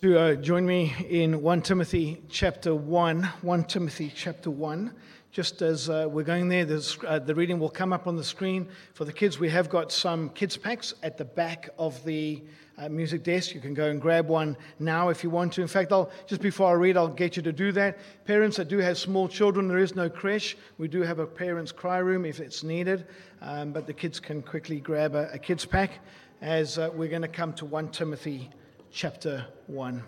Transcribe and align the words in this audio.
to 0.00 0.18
uh, 0.18 0.34
join 0.34 0.66
me 0.66 0.94
in 1.08 1.42
1 1.42 1.62
Timothy 1.62 2.22
chapter 2.28 2.74
1. 2.74 3.22
1 3.22 3.64
Timothy 3.64 4.10
chapter 4.14 4.50
1. 4.50 4.92
Just 5.30 5.62
as 5.62 5.88
uh, 5.88 6.06
we're 6.10 6.24
going 6.24 6.48
there, 6.48 6.66
uh, 7.06 7.18
the 7.18 7.34
reading 7.34 7.58
will 7.58 7.70
come 7.70 7.92
up 7.92 8.06
on 8.06 8.16
the 8.16 8.24
screen. 8.24 8.68
For 8.94 9.04
the 9.04 9.12
kids, 9.12 9.38
we 9.38 9.48
have 9.50 9.68
got 9.68 9.92
some 9.92 10.30
kids' 10.30 10.56
packs 10.56 10.94
at 11.02 11.18
the 11.18 11.24
back 11.24 11.68
of 11.78 12.02
the 12.04 12.42
uh, 12.78 12.88
music 12.88 13.22
desk. 13.22 13.54
You 13.54 13.60
can 13.60 13.74
go 13.74 13.88
and 13.88 14.00
grab 14.00 14.28
one 14.28 14.56
now 14.78 15.10
if 15.10 15.22
you 15.22 15.30
want 15.30 15.52
to. 15.54 15.62
In 15.62 15.68
fact, 15.68 15.92
I'll, 15.92 16.10
just 16.26 16.40
before 16.40 16.70
I 16.70 16.74
read, 16.74 16.96
I'll 16.96 17.08
get 17.08 17.36
you 17.36 17.42
to 17.42 17.52
do 17.52 17.72
that. 17.72 17.98
Parents 18.26 18.56
that 18.56 18.68
do 18.68 18.78
have 18.78 18.98
small 18.98 19.28
children, 19.28 19.68
there 19.68 19.78
is 19.78 19.94
no 19.94 20.08
creche. 20.08 20.56
We 20.78 20.88
do 20.88 21.02
have 21.02 21.18
a 21.18 21.26
parents' 21.26 21.72
cry 21.72 21.98
room 21.98 22.24
if 22.24 22.40
it's 22.40 22.62
needed, 22.62 23.06
um, 23.42 23.72
but 23.72 23.86
the 23.86 23.92
kids 23.92 24.18
can 24.18 24.42
quickly 24.42 24.80
grab 24.80 25.14
a, 25.14 25.30
a 25.32 25.38
kids' 25.38 25.64
pack 25.64 26.00
as 26.40 26.78
uh, 26.78 26.90
we're 26.94 27.08
going 27.08 27.22
to 27.22 27.28
come 27.28 27.52
to 27.54 27.64
1 27.64 27.90
Timothy 27.90 28.50
chapter 28.94 29.44
1. 29.66 30.04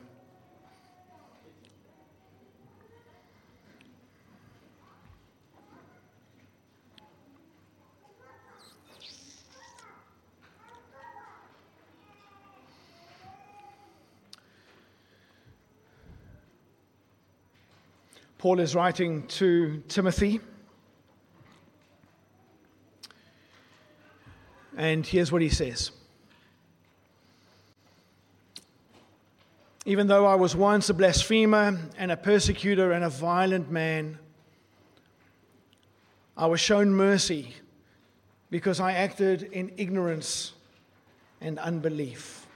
Paul 18.38 18.60
is 18.60 18.76
writing 18.76 19.26
to 19.26 19.82
Timothy. 19.88 20.38
And 24.76 25.04
here's 25.04 25.32
what 25.32 25.42
he 25.42 25.48
says 25.48 25.90
Even 29.88 30.08
though 30.08 30.26
I 30.26 30.34
was 30.34 30.56
once 30.56 30.90
a 30.90 30.94
blasphemer 30.94 31.78
and 31.96 32.10
a 32.10 32.16
persecutor 32.16 32.90
and 32.90 33.04
a 33.04 33.08
violent 33.08 33.70
man, 33.70 34.18
I 36.36 36.46
was 36.46 36.60
shown 36.60 36.90
mercy 36.90 37.54
because 38.50 38.80
I 38.80 38.94
acted 38.94 39.44
in 39.44 39.70
ignorance 39.76 40.54
and 41.40 41.60
unbelief. 41.60 42.48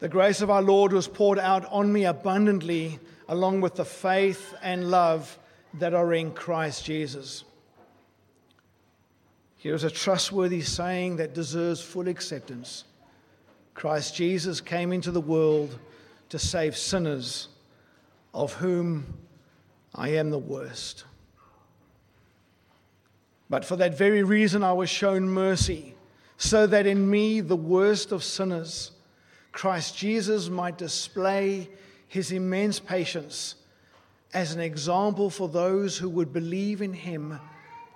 The 0.00 0.10
grace 0.10 0.42
of 0.42 0.50
our 0.50 0.60
Lord 0.60 0.92
was 0.92 1.08
poured 1.08 1.38
out 1.38 1.64
on 1.72 1.90
me 1.90 2.04
abundantly 2.04 2.98
along 3.26 3.62
with 3.62 3.76
the 3.76 3.86
faith 3.86 4.54
and 4.62 4.90
love 4.90 5.38
that 5.72 5.94
are 5.94 6.12
in 6.12 6.32
Christ 6.32 6.84
Jesus. 6.84 7.44
Here's 9.56 9.82
a 9.82 9.90
trustworthy 9.90 10.60
saying 10.60 11.16
that 11.16 11.32
deserves 11.32 11.80
full 11.80 12.06
acceptance 12.06 12.84
Christ 13.78 14.16
Jesus 14.16 14.60
came 14.60 14.92
into 14.92 15.12
the 15.12 15.20
world 15.20 15.78
to 16.30 16.38
save 16.40 16.76
sinners, 16.76 17.46
of 18.34 18.54
whom 18.54 19.06
I 19.94 20.08
am 20.08 20.30
the 20.30 20.36
worst. 20.36 21.04
But 23.48 23.64
for 23.64 23.76
that 23.76 23.96
very 23.96 24.24
reason, 24.24 24.64
I 24.64 24.72
was 24.72 24.90
shown 24.90 25.28
mercy, 25.28 25.94
so 26.38 26.66
that 26.66 26.88
in 26.88 27.08
me, 27.08 27.40
the 27.40 27.54
worst 27.54 28.10
of 28.10 28.24
sinners, 28.24 28.90
Christ 29.52 29.96
Jesus 29.96 30.48
might 30.48 30.76
display 30.76 31.70
his 32.08 32.32
immense 32.32 32.80
patience 32.80 33.54
as 34.34 34.52
an 34.52 34.60
example 34.60 35.30
for 35.30 35.48
those 35.48 35.96
who 35.96 36.08
would 36.08 36.32
believe 36.32 36.82
in 36.82 36.94
him 36.94 37.38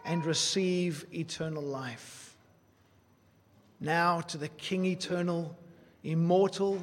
and 0.05 0.25
receive 0.25 1.07
eternal 1.13 1.65
life. 1.65 2.37
Now 3.81 4.21
to 4.21 4.39
the 4.39 4.47
King 4.47 4.85
eternal, 4.85 5.57
immortal, 6.05 6.81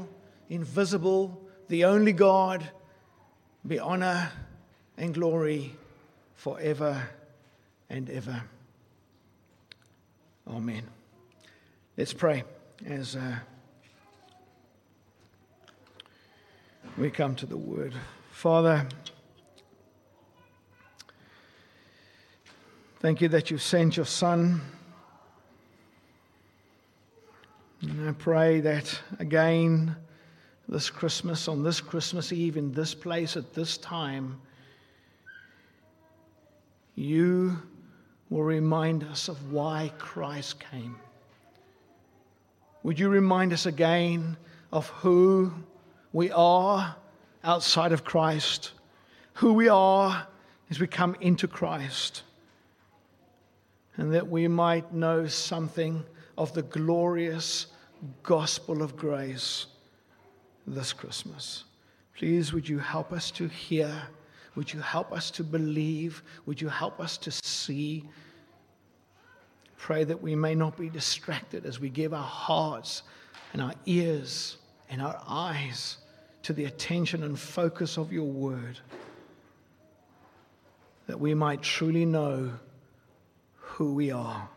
invisible, 0.49 1.41
the 1.67 1.85
only 1.85 2.13
God, 2.13 2.69
be 3.65 3.79
honor 3.79 4.31
and 4.97 5.13
glory 5.13 5.75
forever 6.35 7.09
and 7.89 8.09
ever. 8.09 8.43
Amen. 10.47 10.83
Let's 11.97 12.13
pray 12.13 12.43
as. 12.85 13.15
Uh, 13.15 13.39
we 16.99 17.09
come 17.09 17.33
to 17.35 17.45
the 17.45 17.55
word. 17.55 17.93
Father, 18.31 18.85
thank 22.99 23.21
you 23.21 23.29
that 23.29 23.49
you've 23.49 23.61
sent 23.61 23.95
your 23.95 24.05
Son. 24.05 24.61
And 27.81 28.09
I 28.09 28.11
pray 28.11 28.59
that 28.59 28.99
again 29.19 29.95
this 30.67 30.89
Christmas, 30.89 31.47
on 31.47 31.63
this 31.63 31.79
Christmas 31.79 32.33
Eve, 32.33 32.57
in 32.57 32.73
this 32.73 32.93
place, 32.93 33.37
at 33.37 33.53
this 33.53 33.77
time, 33.77 34.41
you 36.95 37.57
will 38.29 38.43
remind 38.43 39.05
us 39.05 39.29
of 39.29 39.51
why 39.51 39.93
Christ 39.97 40.59
came. 40.59 40.97
Would 42.83 42.99
you 42.99 43.07
remind 43.07 43.53
us 43.53 43.65
again 43.65 44.35
of 44.73 44.89
who 44.89 45.53
we 46.11 46.31
are 46.31 46.95
outside 47.45 47.93
of 47.93 48.03
Christ, 48.03 48.71
who 49.35 49.53
we 49.53 49.69
are 49.69 50.27
as 50.69 50.81
we 50.81 50.87
come 50.87 51.15
into 51.21 51.47
Christ, 51.47 52.23
and 53.95 54.13
that 54.13 54.27
we 54.27 54.49
might 54.49 54.93
know 54.93 55.27
something 55.27 56.03
of 56.39 56.53
the 56.53 56.61
glorious 56.63 57.67
gospel 58.23 58.81
of 58.81 58.95
grace 58.95 59.65
this 60.65 60.93
Christmas. 60.93 61.65
Please, 62.15 62.53
would 62.53 62.67
you 62.67 62.79
help 62.79 63.11
us 63.11 63.29
to 63.31 63.49
hear? 63.49 63.91
Would 64.55 64.73
you 64.73 64.79
help 64.79 65.11
us 65.11 65.29
to 65.31 65.43
believe? 65.43 66.23
Would 66.45 66.61
you 66.61 66.69
help 66.69 67.01
us 67.01 67.17
to 67.17 67.31
see? 67.31 68.05
Pray 69.77 70.05
that 70.05 70.21
we 70.21 70.33
may 70.33 70.55
not 70.55 70.77
be 70.77 70.89
distracted 70.89 71.65
as 71.65 71.81
we 71.81 71.89
give 71.89 72.13
our 72.13 72.23
hearts 72.23 73.03
and 73.51 73.61
our 73.61 73.73
ears 73.85 74.57
and 74.89 75.01
our 75.01 75.21
eyes 75.27 75.97
to 76.43 76.53
the 76.53 76.65
attention 76.65 77.23
and 77.23 77.37
focus 77.37 77.97
of 77.97 78.13
your 78.13 78.23
word, 78.23 78.79
that 81.07 81.19
we 81.19 81.33
might 81.33 81.61
truly 81.61 82.05
know 82.05 82.53
who 83.57 83.93
we 83.93 84.09
are 84.09 84.47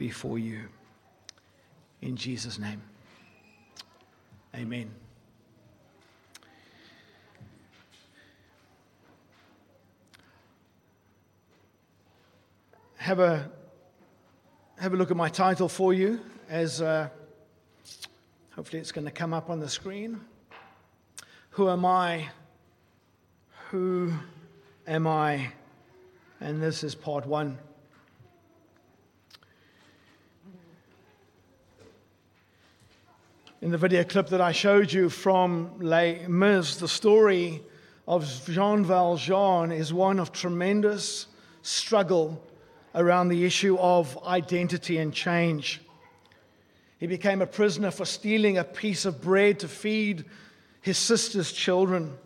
before 0.00 0.38
you. 0.38 0.62
In 2.00 2.16
Jesus' 2.16 2.58
name, 2.58 2.80
amen. 4.56 4.90
Have 12.96 13.20
a, 13.20 13.50
have 14.78 14.94
a 14.94 14.96
look 14.96 15.10
at 15.10 15.18
my 15.18 15.28
title 15.28 15.68
for 15.68 15.92
you 15.92 16.20
as. 16.48 16.80
Uh, 16.80 17.10
Hopefully, 18.56 18.80
it's 18.80 18.92
going 18.92 19.06
to 19.06 19.12
come 19.12 19.32
up 19.32 19.48
on 19.48 19.60
the 19.60 19.68
screen. 19.68 20.20
Who 21.50 21.70
am 21.70 21.86
I? 21.86 22.28
Who 23.68 24.12
am 24.86 25.06
I? 25.06 25.52
And 26.40 26.60
this 26.60 26.82
is 26.84 26.94
part 26.94 27.26
one. 27.26 27.58
In 33.62 33.70
the 33.70 33.76
video 33.76 34.04
clip 34.04 34.28
that 34.28 34.40
I 34.40 34.52
showed 34.52 34.90
you 34.90 35.10
from 35.10 35.72
Les 35.80 36.26
Mis, 36.26 36.76
the 36.76 36.88
story 36.88 37.62
of 38.08 38.24
Jean 38.46 38.86
Valjean 38.86 39.70
is 39.70 39.92
one 39.92 40.18
of 40.18 40.32
tremendous 40.32 41.26
struggle 41.60 42.42
around 42.94 43.28
the 43.28 43.44
issue 43.44 43.76
of 43.76 44.16
identity 44.24 44.96
and 44.96 45.12
change. 45.12 45.82
He 46.96 47.06
became 47.06 47.42
a 47.42 47.46
prisoner 47.46 47.90
for 47.90 48.06
stealing 48.06 48.56
a 48.56 48.64
piece 48.64 49.04
of 49.04 49.20
bread 49.20 49.58
to 49.58 49.68
feed 49.68 50.24
his 50.80 50.96
sister's 50.96 51.52
children. 51.52 52.16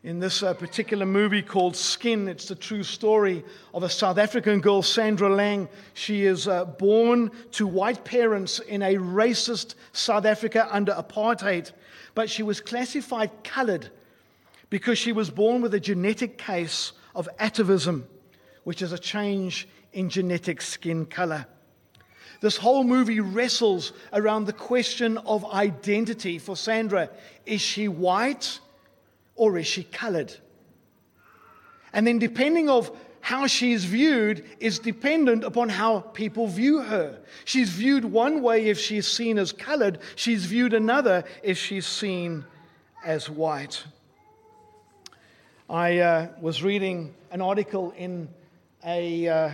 In 0.04 0.20
this 0.20 0.42
uh, 0.42 0.54
particular 0.54 1.04
movie 1.04 1.42
called 1.42 1.74
Skin, 1.74 2.28
it's 2.28 2.46
the 2.46 2.54
true 2.54 2.84
story 2.84 3.44
of 3.74 3.82
a 3.82 3.88
South 3.88 4.16
African 4.16 4.60
girl, 4.60 4.80
Sandra 4.80 5.34
Laing. 5.34 5.68
She 5.94 6.24
is 6.24 6.46
uh, 6.46 6.66
born 6.66 7.32
to 7.52 7.66
white 7.66 8.04
parents 8.04 8.60
in 8.60 8.82
a 8.82 8.94
racist 8.94 9.74
South 9.92 10.24
Africa 10.24 10.68
under 10.70 10.92
apartheid, 10.92 11.72
but 12.14 12.30
she 12.30 12.42
was 12.44 12.60
classified 12.60 13.30
colored 13.42 13.90
because 14.70 14.98
she 14.98 15.12
was 15.12 15.30
born 15.30 15.62
with 15.62 15.74
a 15.74 15.80
genetic 15.80 16.38
case 16.38 16.92
of 17.14 17.28
atavism, 17.38 18.04
which 18.64 18.82
is 18.82 18.92
a 18.92 18.98
change 18.98 19.68
in 19.92 20.10
genetic 20.10 20.60
skin 20.60 21.06
color. 21.06 21.46
This 22.40 22.56
whole 22.56 22.84
movie 22.84 23.20
wrestles 23.20 23.92
around 24.12 24.44
the 24.44 24.52
question 24.52 25.18
of 25.18 25.44
identity 25.46 26.38
for 26.38 26.56
Sandra. 26.56 27.10
Is 27.46 27.60
she 27.60 27.88
white 27.88 28.60
or 29.34 29.58
is 29.58 29.66
she 29.66 29.82
colored? 29.82 30.32
And 31.92 32.06
then, 32.06 32.18
depending 32.18 32.68
of 32.68 32.96
how 33.20 33.46
she's 33.46 33.84
viewed 33.84 34.44
is 34.60 34.78
dependent 34.78 35.44
upon 35.44 35.68
how 35.68 36.00
people 36.00 36.46
view 36.46 36.80
her. 36.80 37.18
She's 37.44 37.70
viewed 37.70 38.04
one 38.04 38.42
way 38.42 38.68
if 38.68 38.78
she's 38.78 39.06
seen 39.06 39.38
as 39.38 39.52
colored, 39.52 39.98
she's 40.14 40.46
viewed 40.46 40.72
another 40.72 41.24
if 41.42 41.58
she's 41.58 41.86
seen 41.86 42.44
as 43.04 43.28
white. 43.28 43.84
I 45.70 45.98
uh, 45.98 46.28
was 46.40 46.62
reading 46.62 47.14
an 47.30 47.42
article 47.42 47.92
in 47.94 48.30
a. 48.86 49.28
Uh, 49.28 49.50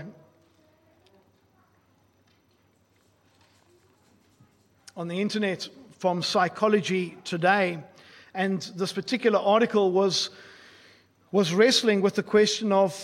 on 4.97 5.09
the 5.09 5.21
internet 5.21 5.69
from 5.99 6.23
Psychology 6.23 7.17
Today, 7.25 7.83
and 8.33 8.63
this 8.77 8.93
particular 8.93 9.41
article 9.41 9.91
was, 9.91 10.31
was 11.33 11.53
wrestling 11.53 12.01
with 12.01 12.15
the 12.15 12.23
question 12.23 12.71
of 12.71 12.95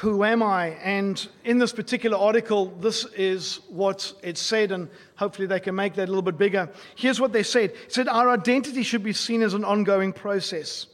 who 0.00 0.24
am 0.24 0.42
I? 0.42 0.70
And 0.82 1.24
in 1.44 1.58
this 1.58 1.72
particular 1.72 2.18
article, 2.18 2.66
this 2.80 3.04
is 3.14 3.60
what 3.68 4.12
it 4.24 4.36
said, 4.38 4.72
and 4.72 4.88
hopefully 5.14 5.46
they 5.46 5.60
can 5.60 5.76
make 5.76 5.94
that 5.94 6.08
a 6.08 6.10
little 6.10 6.20
bit 6.20 6.36
bigger. 6.36 6.68
Here's 6.96 7.20
what 7.20 7.32
they 7.32 7.44
said 7.44 7.70
It 7.70 7.92
said, 7.92 8.08
Our 8.08 8.28
identity 8.30 8.82
should 8.82 9.04
be 9.04 9.12
seen 9.12 9.42
as 9.42 9.54
an 9.54 9.64
ongoing 9.64 10.12
process. 10.12 10.88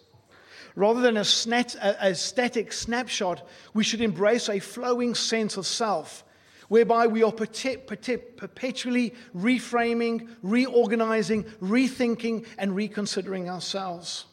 Rather 0.75 1.01
than 1.01 1.17
a, 1.17 1.25
snat, 1.25 1.75
a, 1.77 2.09
a 2.09 2.15
static 2.15 2.73
snapshot, 2.73 3.47
we 3.75 3.85
should 3.85 4.01
embrace 4.01 4.49
a 4.49 4.59
flowing 4.59 5.15
sense 5.15 5.57
of 5.57 5.67
self, 5.67 6.25
whereby 6.69 7.07
we 7.07 7.23
are 7.23 7.33
perpetually 7.33 9.15
reframing, 9.37 10.29
reorganizing, 10.43 11.45
rethinking, 11.61 12.47
and 12.59 12.75
reconsidering 12.75 13.51
ourselves. 13.51 14.25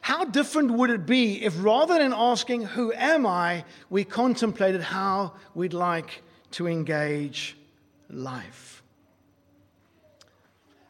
How 0.00 0.26
different 0.26 0.72
would 0.72 0.90
it 0.90 1.06
be 1.06 1.42
if 1.42 1.54
rather 1.64 1.98
than 1.98 2.12
asking, 2.12 2.62
Who 2.62 2.92
am 2.92 3.24
I? 3.24 3.64
we 3.88 4.04
contemplated 4.04 4.82
how 4.82 5.32
we'd 5.54 5.72
like 5.72 6.22
to 6.52 6.66
engage 6.68 7.56
life? 8.10 8.83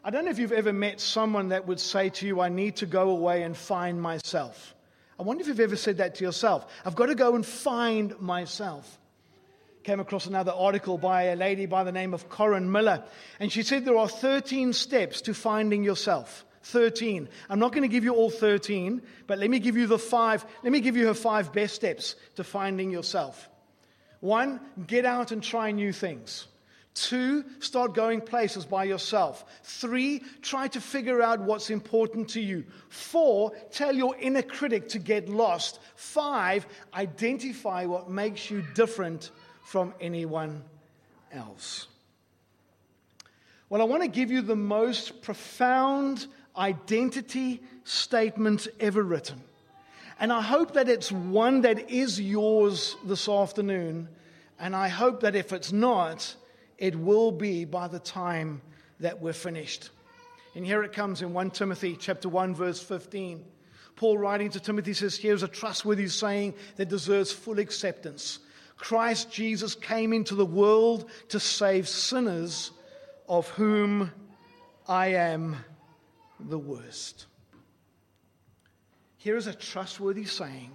I 0.07 0.11
don't 0.11 0.27
know 0.27 0.31
if 0.31 0.39
you've 0.39 0.53
ever 0.53 0.73
met 0.73 1.01
someone 1.01 1.49
that 1.49 1.67
would 1.67 1.81
say 1.81 2.11
to 2.11 2.27
you, 2.27 2.43
I 2.43 2.51
need 2.51 2.77
to 2.77 2.87
go 2.87 3.09
away 3.09 3.43
and 3.43 3.57
find 3.57 4.01
myself. 4.01 4.75
I 5.19 5.23
wonder 5.23 5.41
if 5.41 5.49
you've 5.49 5.61
ever 5.61 5.77
said 5.77 5.97
that 5.97 6.17
to 6.17 6.25
yourself. 6.25 6.71
I've 6.85 6.95
got 6.95 7.07
to 7.07 7.15
go 7.15 7.35
and 7.35 7.47
find 7.47 8.21
myself. 8.21 8.99
Came 9.83 10.01
across 10.01 10.27
another 10.27 10.53
article 10.53 10.99
by 10.99 11.25
a 11.25 11.37
lady 11.37 11.65
by 11.65 11.85
the 11.85 11.93
name 11.93 12.13
of 12.13 12.29
Corinne 12.29 12.71
Miller, 12.71 13.03
and 13.41 13.51
she 13.51 13.63
said 13.63 13.87
there 13.87 13.97
are 13.97 14.09
13 14.09 14.75
steps 14.75 15.23
to 15.23 15.33
finding 15.33 15.83
yourself. 15.83 16.45
13. 16.65 17.27
I'm 17.49 17.59
not 17.59 17.73
going 17.73 17.83
to 17.83 17.89
give 17.89 18.05
you 18.05 18.15
all 18.15 18.31
13, 18.31 19.01
but 19.27 19.39
let 19.39 19.49
me 19.49 19.59
give 19.59 19.77
you 19.77 19.87
the 19.87 19.99
five. 19.99 20.45
Let 20.63 20.73
me 20.73 20.81
give 20.81 20.97
you 20.99 21.07
her 21.07 21.15
five 21.15 21.53
best 21.53 21.75
steps 21.75 22.15
to 22.37 22.45
finding 22.45 22.91
yourself. 22.91 23.49
One, 24.21 24.61
get 24.87 25.07
out 25.07 25.33
and 25.33 25.43
try 25.43 25.71
new 25.71 25.93
things. 25.93 26.47
Two, 26.95 27.45
start 27.59 27.93
going 27.93 28.21
places 28.21 28.65
by 28.65 28.85
yourself. 28.85 29.45
Three, 29.65 30.23
try 30.43 30.69
to 30.69 30.81
figure 30.81 31.21
out 31.21 31.41
what's 31.41 31.71
important 31.71 32.29
to 32.31 32.41
you. 32.41 32.65
Four, 32.89 33.53
tell 33.73 33.93
your 33.93 34.17
inner 34.17 34.43
critic 34.43 34.89
to 34.91 35.01
get 35.01 35.29
lost. 35.29 35.81
Five, 35.97 36.67
identify 36.95 37.85
what 37.85 38.09
makes 38.09 38.49
you 38.49 38.65
different 38.75 39.33
from 39.65 39.93
anyone 40.01 40.63
else. 41.33 41.89
Well, 43.69 43.83
I 43.83 43.87
want 43.87 44.03
to 44.03 44.09
give 44.09 44.31
you 44.31 44.41
the 44.41 44.55
most 44.55 45.21
profound 45.21 46.29
identity 46.57 47.61
statement 47.83 48.69
ever 48.79 49.03
written. 49.03 49.43
And 50.21 50.33
I 50.33 50.43
hope 50.43 50.75
that 50.75 50.89
it's 50.89 51.11
one 51.11 51.63
that 51.63 51.91
is 51.91 52.21
yours 52.21 52.95
this 53.05 53.29
afternoon. 53.29 54.09
And 54.61 54.77
I 54.77 54.87
hope 54.87 55.23
that 55.23 55.35
if 55.35 55.53
it's 55.53 55.73
not, 55.73 56.37
it 56.79 56.99
will 56.99 57.33
be 57.33 57.65
by 57.65 57.89
the 57.89 57.99
time 57.99 58.61
that 59.01 59.21
we're 59.21 59.33
finished. 59.33 59.91
And 60.55 60.65
here 60.65 60.83
it 60.83 60.93
comes 60.93 61.23
in 61.23 61.33
1 61.33 61.51
Timothy 61.51 61.97
chapter 61.99 62.29
1 62.29 62.55
verse 62.55 62.83
15. 62.83 63.45
Paul 63.97 64.19
writing 64.19 64.51
to 64.51 64.61
Timothy 64.61 64.93
says, 64.93 65.17
here's 65.17 65.43
a 65.43 65.49
trustworthy 65.49 66.09
saying 66.09 66.55
that 66.77 66.89
deserves 66.89 67.33
full 67.33 67.59
acceptance. 67.59 68.41
Christ 68.77 69.31
Jesus 69.31 69.75
came 69.75 70.13
into 70.13 70.35
the 70.35 70.47
world 70.47 71.09
to 71.29 71.39
save 71.39 71.89
sinners, 71.89 72.73
of 73.29 73.49
whom 73.51 74.11
I 74.89 75.09
am 75.09 75.57
the 76.41 76.59
worst. 76.59 77.27
Here 79.17 79.37
is 79.37 79.47
a 79.47 79.55
trustworthy 79.55 80.25
saying 80.25 80.71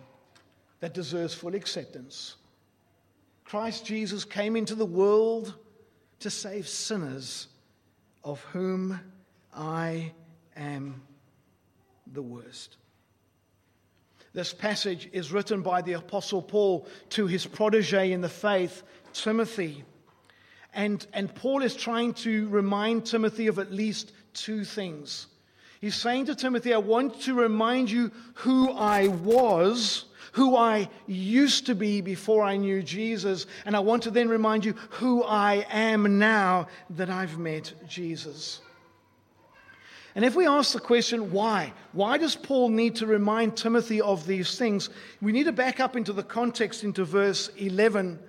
that 0.79 0.93
deserves 0.93 1.33
full 1.33 1.55
acceptance. 1.55 2.35
Christ 3.43 3.85
Jesus 3.85 4.23
came 4.25 4.55
into 4.55 4.75
the 4.75 4.85
world 4.85 5.55
to 6.19 6.29
save 6.29 6.67
sinners, 6.67 7.47
of 8.23 8.41
whom 8.45 8.99
I 9.53 10.11
am 10.55 11.01
the 12.11 12.21
worst. 12.21 12.77
This 14.33 14.53
passage 14.53 15.09
is 15.11 15.31
written 15.31 15.61
by 15.61 15.81
the 15.81 15.93
Apostle 15.93 16.41
Paul 16.41 16.87
to 17.11 17.25
his 17.25 17.45
protege 17.45 18.11
in 18.11 18.21
the 18.21 18.29
faith, 18.29 18.83
Timothy. 19.13 19.83
And, 20.73 21.05
and 21.13 21.33
Paul 21.33 21.63
is 21.63 21.75
trying 21.75 22.13
to 22.15 22.47
remind 22.49 23.05
Timothy 23.05 23.47
of 23.47 23.57
at 23.57 23.71
least 23.71 24.11
two 24.33 24.63
things. 24.63 25.27
He's 25.81 25.95
saying 25.95 26.25
to 26.25 26.35
Timothy, 26.35 26.73
I 26.73 26.77
want 26.77 27.21
to 27.21 27.33
remind 27.33 27.89
you 27.89 28.11
who 28.35 28.71
I 28.71 29.07
was 29.07 30.05
who 30.33 30.55
I 30.55 30.89
used 31.07 31.65
to 31.67 31.75
be 31.75 32.01
before 32.01 32.43
I 32.43 32.57
knew 32.57 32.83
Jesus. 32.83 33.45
And 33.65 33.75
I 33.75 33.79
want 33.79 34.03
to 34.03 34.11
then 34.11 34.29
remind 34.29 34.65
you 34.65 34.73
who 34.91 35.23
I 35.23 35.65
am 35.69 36.19
now 36.19 36.67
that 36.91 37.09
I've 37.09 37.37
met 37.37 37.73
Jesus. 37.87 38.61
And 40.15 40.25
if 40.25 40.35
we 40.35 40.47
ask 40.47 40.73
the 40.73 40.79
question, 40.79 41.31
why? 41.31 41.71
Why 41.93 42.17
does 42.17 42.35
Paul 42.35 42.69
need 42.69 42.95
to 42.95 43.05
remind 43.05 43.55
Timothy 43.55 44.01
of 44.01 44.25
these 44.25 44.57
things? 44.57 44.89
We 45.21 45.31
need 45.31 45.45
to 45.45 45.51
back 45.51 45.79
up 45.79 45.95
into 45.95 46.13
the 46.13 46.23
context, 46.23 46.83
into 46.83 47.05
verse 47.05 47.49
11, 47.57 48.19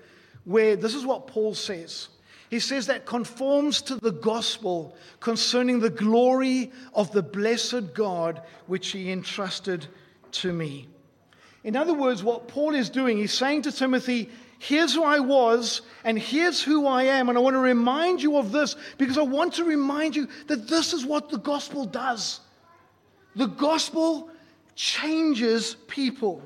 where 0.45 0.77
this 0.77 0.95
is 0.95 1.07
what 1.07 1.27
Paul 1.27 1.55
says. 1.55 2.09
He 2.51 2.59
says 2.59 2.87
that 2.87 3.07
conforms 3.07 3.81
to 3.83 3.97
the 3.97 4.11
gospel 4.11 4.97
concerning 5.21 5.81
the 5.81 5.91
glory 5.91 6.73
of 6.95 7.13
the 7.13 7.23
blessed 7.23 7.95
God 7.95 8.43
which 8.67 8.89
he 8.89 9.11
entrusted 9.11 9.87
to 10.33 10.53
me. 10.53 10.89
In 11.63 11.77
other 11.77 11.95
words, 11.95 12.23
what 12.23 12.49
Paul 12.49 12.75
is 12.75 12.89
doing, 12.89 13.19
he's 13.19 13.35
saying 13.35 13.63
to 13.63 13.73
Timothy, 13.73 14.31
Here's 14.63 14.95
who 14.95 15.03
I 15.03 15.21
was, 15.21 15.81
and 16.05 16.19
here's 16.19 16.63
who 16.63 16.87
I 16.87 17.05
am. 17.05 17.31
And 17.31 17.39
I 17.39 17.41
want 17.41 17.55
to 17.55 17.61
remind 17.61 18.21
you 18.21 18.37
of 18.37 18.53
this 18.53 18.77
because 18.99 19.17
I 19.17 19.23
want 19.23 19.55
to 19.55 19.65
remind 19.65 20.15
you 20.15 20.29
that 20.49 20.69
this 20.69 20.93
is 20.93 21.07
what 21.07 21.31
the 21.31 21.39
gospel 21.39 21.87
does. 21.87 22.41
The 23.37 23.47
gospel 23.47 24.29
changes 24.75 25.77
people, 25.89 26.43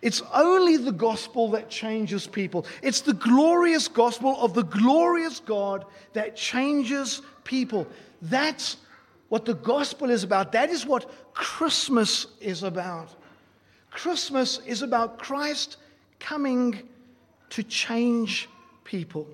It's 0.00 0.20
only 0.34 0.76
the 0.76 0.92
gospel 0.92 1.52
that 1.52 1.70
changes 1.70 2.26
people. 2.26 2.66
It's 2.82 3.02
the 3.02 3.12
glorious 3.14 3.86
gospel 3.86 4.36
of 4.40 4.52
the 4.52 4.64
glorious 4.64 5.38
God 5.38 5.84
that 6.14 6.34
changes 6.34 7.22
people. 7.44 7.86
That's 8.20 8.78
what 9.28 9.44
the 9.44 9.54
gospel 9.54 10.10
is 10.10 10.24
about. 10.24 10.52
That 10.52 10.70
is 10.70 10.84
what 10.84 11.08
Christmas 11.34 12.26
is 12.40 12.64
about. 12.64 13.14
Christmas 13.92 14.58
is 14.66 14.82
about 14.82 15.18
Christ 15.18 15.76
coming 16.18 16.82
to 17.50 17.62
change 17.62 18.48
people. 18.84 19.28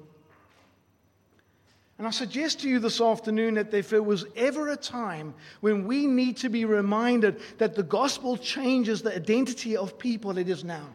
And 1.96 2.06
I 2.06 2.10
suggest 2.10 2.60
to 2.60 2.68
you 2.68 2.78
this 2.78 3.00
afternoon 3.00 3.54
that 3.54 3.72
if 3.72 3.90
there 3.90 4.02
was 4.02 4.24
ever 4.36 4.70
a 4.70 4.76
time 4.76 5.34
when 5.60 5.84
we 5.86 6.06
need 6.06 6.36
to 6.38 6.48
be 6.48 6.64
reminded 6.64 7.40
that 7.58 7.74
the 7.74 7.82
gospel 7.82 8.36
changes 8.36 9.02
the 9.02 9.14
identity 9.14 9.76
of 9.76 9.98
people, 9.98 10.36
it 10.38 10.48
is 10.48 10.62
now. 10.62 10.88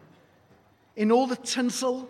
In 0.95 1.11
all 1.11 1.27
the 1.27 1.35
tinsel, 1.35 2.09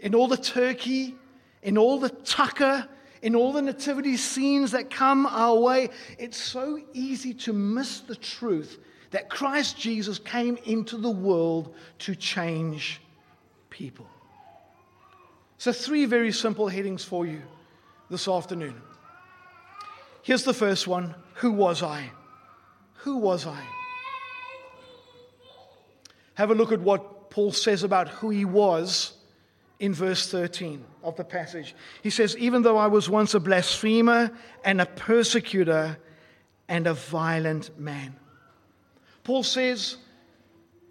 in 0.00 0.14
all 0.14 0.28
the 0.28 0.36
turkey, 0.36 1.14
in 1.62 1.78
all 1.78 1.98
the 1.98 2.10
tucker, 2.10 2.86
in 3.22 3.34
all 3.34 3.52
the 3.52 3.62
nativity 3.62 4.16
scenes 4.16 4.70
that 4.72 4.90
come 4.90 5.26
our 5.26 5.58
way, 5.58 5.90
it's 6.18 6.38
so 6.38 6.80
easy 6.92 7.32
to 7.34 7.52
miss 7.52 8.00
the 8.00 8.16
truth 8.16 8.78
that 9.10 9.28
Christ 9.28 9.78
Jesus 9.78 10.18
came 10.18 10.56
into 10.64 10.96
the 10.96 11.10
world 11.10 11.74
to 12.00 12.14
change 12.14 13.00
people. 13.68 14.06
So, 15.58 15.72
three 15.72 16.06
very 16.06 16.32
simple 16.32 16.68
headings 16.68 17.04
for 17.04 17.26
you 17.26 17.42
this 18.08 18.28
afternoon. 18.28 18.80
Here's 20.22 20.44
the 20.44 20.54
first 20.54 20.86
one 20.86 21.14
Who 21.34 21.52
was 21.52 21.82
I? 21.82 22.10
Who 22.98 23.16
was 23.16 23.46
I? 23.46 23.62
Have 26.34 26.50
a 26.50 26.54
look 26.54 26.72
at 26.72 26.80
what 26.80 27.30
Paul 27.30 27.52
says 27.52 27.82
about 27.82 28.08
who 28.08 28.30
he 28.30 28.44
was 28.44 29.12
in 29.78 29.94
verse 29.94 30.30
13 30.30 30.84
of 31.02 31.16
the 31.16 31.24
passage. 31.24 31.74
He 32.02 32.10
says, 32.10 32.36
Even 32.36 32.62
though 32.62 32.76
I 32.76 32.86
was 32.86 33.08
once 33.08 33.34
a 33.34 33.40
blasphemer 33.40 34.30
and 34.64 34.80
a 34.80 34.86
persecutor 34.86 35.98
and 36.68 36.86
a 36.86 36.94
violent 36.94 37.78
man. 37.78 38.16
Paul 39.24 39.42
says 39.42 39.96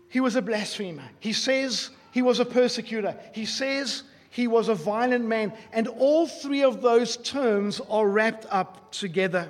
he 0.09 0.19
was 0.19 0.35
a 0.35 0.41
blasphemer. 0.41 1.09
He 1.19 1.33
says 1.33 1.89
he 2.11 2.21
was 2.21 2.39
a 2.39 2.45
persecutor. 2.45 3.15
He 3.33 3.45
says 3.45 4.03
he 4.29 4.47
was 4.47 4.69
a 4.69 4.75
violent 4.75 5.25
man. 5.25 5.53
And 5.71 5.87
all 5.87 6.27
three 6.27 6.63
of 6.63 6.81
those 6.81 7.17
terms 7.17 7.81
are 7.89 8.07
wrapped 8.07 8.45
up 8.49 8.91
together. 8.91 9.49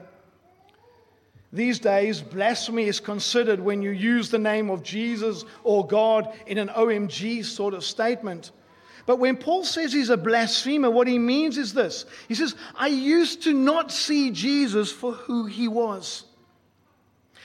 These 1.51 1.79
days, 1.79 2.21
blasphemy 2.21 2.83
is 2.83 2.99
considered 2.99 3.59
when 3.59 3.81
you 3.81 3.89
use 3.89 4.29
the 4.29 4.37
name 4.37 4.69
of 4.69 4.83
Jesus 4.83 5.45
or 5.63 5.87
God 5.87 6.31
in 6.45 6.59
an 6.59 6.67
OMG 6.69 7.43
sort 7.43 7.73
of 7.73 7.83
statement. 7.83 8.51
But 9.07 9.17
when 9.17 9.35
Paul 9.37 9.63
says 9.63 9.91
he's 9.91 10.11
a 10.11 10.17
blasphemer, 10.17 10.91
what 10.91 11.07
he 11.07 11.17
means 11.17 11.57
is 11.57 11.73
this 11.73 12.05
He 12.27 12.35
says, 12.35 12.55
I 12.75 12.87
used 12.87 13.43
to 13.43 13.53
not 13.53 13.91
see 13.91 14.29
Jesus 14.29 14.91
for 14.91 15.13
who 15.13 15.45
he 15.45 15.67
was. 15.67 16.25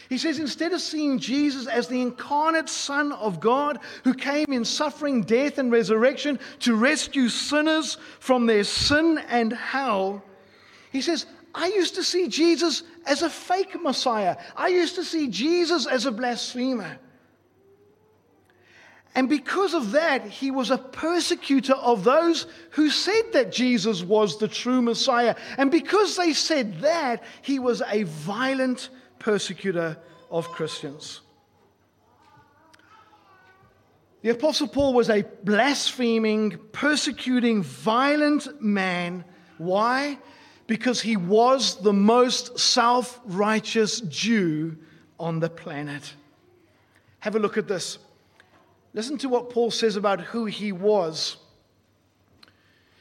He 0.08 0.18
says, 0.18 0.38
instead 0.38 0.72
of 0.72 0.80
seeing 0.80 1.18
Jesus 1.18 1.66
as 1.66 1.88
the 1.88 2.00
incarnate 2.00 2.68
Son 2.68 3.12
of 3.12 3.40
God 3.40 3.78
who 4.04 4.14
came 4.14 4.52
in 4.52 4.64
suffering, 4.64 5.22
death, 5.22 5.58
and 5.58 5.72
resurrection 5.72 6.38
to 6.60 6.76
rescue 6.76 7.28
sinners 7.28 7.96
from 8.20 8.46
their 8.46 8.64
sin 8.64 9.18
and 9.28 9.52
hell, 9.52 10.22
he 10.92 11.00
says, 11.00 11.26
I 11.54 11.68
used 11.68 11.94
to 11.94 12.04
see 12.04 12.28
Jesus 12.28 12.82
as 13.06 13.22
a 13.22 13.30
fake 13.30 13.80
Messiah. 13.80 14.36
I 14.56 14.68
used 14.68 14.96
to 14.96 15.04
see 15.04 15.28
Jesus 15.28 15.86
as 15.86 16.04
a 16.04 16.12
blasphemer. 16.12 16.98
And 19.14 19.28
because 19.28 19.74
of 19.74 19.92
that, 19.92 20.26
he 20.26 20.50
was 20.50 20.72
a 20.72 20.78
persecutor 20.78 21.74
of 21.74 22.02
those 22.02 22.46
who 22.70 22.90
said 22.90 23.32
that 23.32 23.52
Jesus 23.52 24.02
was 24.02 24.38
the 24.38 24.48
true 24.48 24.82
Messiah. 24.82 25.36
And 25.56 25.70
because 25.70 26.16
they 26.16 26.32
said 26.32 26.80
that, 26.80 27.22
he 27.42 27.60
was 27.60 27.80
a 27.86 28.02
violent 28.02 28.88
persecutor 29.24 29.96
of 30.30 30.50
Christians. 30.50 31.22
The 34.20 34.28
Apostle 34.30 34.68
Paul 34.68 34.92
was 34.92 35.08
a 35.08 35.22
blaspheming, 35.42 36.58
persecuting, 36.72 37.62
violent 37.62 38.60
man. 38.60 39.24
Why? 39.56 40.18
Because 40.66 41.00
he 41.00 41.16
was 41.16 41.80
the 41.80 41.92
most 41.92 42.58
self 42.58 43.18
righteous 43.24 44.02
Jew 44.02 44.76
on 45.18 45.40
the 45.40 45.48
planet. 45.48 46.14
Have 47.20 47.34
a 47.34 47.38
look 47.38 47.56
at 47.56 47.66
this. 47.66 47.96
Listen 48.92 49.16
to 49.18 49.28
what 49.30 49.48
Paul 49.48 49.70
says 49.70 49.96
about 49.96 50.20
who 50.20 50.44
he 50.44 50.70
was. 50.70 51.38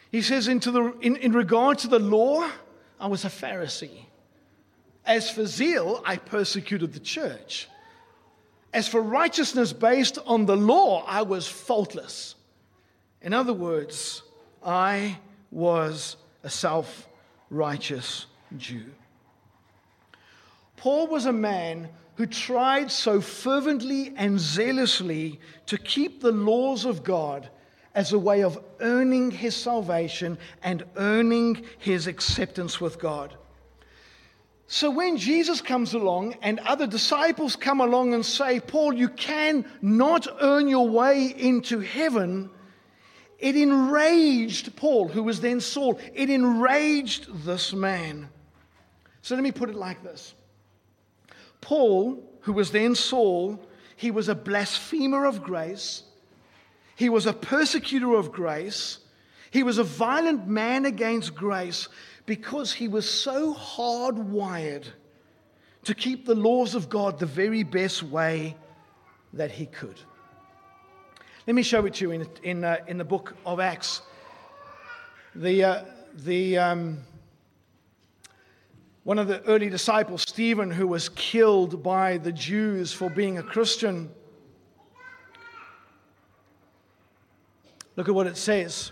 He 0.09 0.21
says, 0.21 0.47
into 0.47 0.71
the, 0.71 0.93
in, 1.01 1.17
in 1.17 1.33
regard 1.33 1.79
to 1.79 1.89
the 1.89 1.99
law, 1.99 2.49
I 2.97 3.07
was 3.07 3.25
a 3.25 3.29
Pharisee. 3.29 4.05
As 5.05 5.29
for 5.29 5.45
zeal, 5.45 6.01
I 6.05 6.17
persecuted 6.17 6.93
the 6.93 6.99
church. 6.99 7.67
As 8.73 8.87
for 8.87 9.01
righteousness 9.01 9.73
based 9.73 10.17
on 10.25 10.45
the 10.45 10.57
law, 10.57 11.03
I 11.05 11.21
was 11.21 11.47
faultless. 11.47 12.35
In 13.21 13.33
other 13.33 13.53
words, 13.53 14.23
I 14.65 15.19
was 15.51 16.17
a 16.43 16.49
self 16.49 17.07
righteous 17.49 18.25
Jew. 18.57 18.85
Paul 20.77 21.07
was 21.07 21.25
a 21.25 21.33
man 21.33 21.89
who 22.15 22.25
tried 22.25 22.91
so 22.91 23.21
fervently 23.21 24.13
and 24.15 24.39
zealously 24.39 25.39
to 25.67 25.77
keep 25.77 26.21
the 26.21 26.31
laws 26.31 26.85
of 26.85 27.03
God 27.03 27.49
as 27.95 28.11
a 28.11 28.19
way 28.19 28.43
of 28.43 28.61
earning 28.79 29.31
his 29.31 29.55
salvation 29.55 30.37
and 30.63 30.83
earning 30.95 31.63
his 31.77 32.07
acceptance 32.07 32.81
with 32.81 32.99
God. 32.99 33.35
So 34.73 34.89
when 34.89 35.17
Jesus 35.17 35.61
comes 35.61 35.93
along 35.93 36.33
and 36.41 36.57
other 36.61 36.87
disciples 36.87 37.55
come 37.55 37.79
along 37.79 38.15
and 38.15 38.25
say, 38.25 38.59
Paul, 38.59 38.91
you 38.91 39.07
can 39.07 39.65
not 39.83 40.25
earn 40.41 40.67
your 40.67 40.89
way 40.89 41.27
into 41.27 41.79
heaven, 41.79 42.49
it 43.37 43.55
enraged 43.55 44.75
Paul, 44.75 45.09
who 45.09 45.21
was 45.21 45.41
then 45.41 45.59
Saul. 45.59 45.99
It 46.15 46.31
enraged 46.31 47.45
this 47.45 47.71
man. 47.71 48.29
So 49.21 49.35
let 49.35 49.43
me 49.43 49.51
put 49.51 49.69
it 49.69 49.75
like 49.75 50.01
this 50.01 50.33
Paul, 51.61 52.27
who 52.39 52.53
was 52.53 52.71
then 52.71 52.95
Saul, 52.95 53.63
he 53.95 54.09
was 54.09 54.27
a 54.27 54.33
blasphemer 54.33 55.25
of 55.25 55.43
grace, 55.43 56.01
he 56.95 57.09
was 57.09 57.27
a 57.27 57.33
persecutor 57.33 58.15
of 58.15 58.31
grace, 58.31 58.97
he 59.51 59.61
was 59.61 59.77
a 59.77 59.83
violent 59.83 60.47
man 60.47 60.85
against 60.85 61.35
grace 61.35 61.89
because 62.25 62.71
he 62.73 62.87
was 62.87 63.09
so 63.09 63.53
hardwired 63.53 64.85
to 65.83 65.93
keep 65.93 66.25
the 66.25 66.35
laws 66.35 66.75
of 66.75 66.89
God 66.89 67.19
the 67.19 67.25
very 67.25 67.63
best 67.63 68.03
way 68.03 68.55
that 69.33 69.51
he 69.51 69.65
could. 69.65 69.99
Let 71.45 71.55
me 71.55 71.63
show 71.63 71.85
it 71.85 71.95
to 71.95 72.05
you 72.05 72.11
in, 72.11 72.27
in, 72.43 72.63
uh, 72.63 72.77
in 72.87 72.97
the 72.97 73.03
book 73.03 73.35
of 73.45 73.59
Acts. 73.59 74.01
The, 75.35 75.63
uh, 75.63 75.83
the, 76.15 76.57
um, 76.57 76.99
one 79.03 79.19
of 79.19 79.27
the 79.27 79.41
early 79.41 79.69
disciples, 79.69 80.21
Stephen, 80.21 80.71
who 80.71 80.87
was 80.87 81.09
killed 81.09 81.83
by 81.83 82.17
the 82.17 82.31
Jews 82.31 82.93
for 82.93 83.09
being 83.09 83.37
a 83.37 83.43
Christian. 83.43 84.09
Look 87.97 88.07
at 88.07 88.15
what 88.15 88.27
it 88.27 88.37
says 88.37 88.91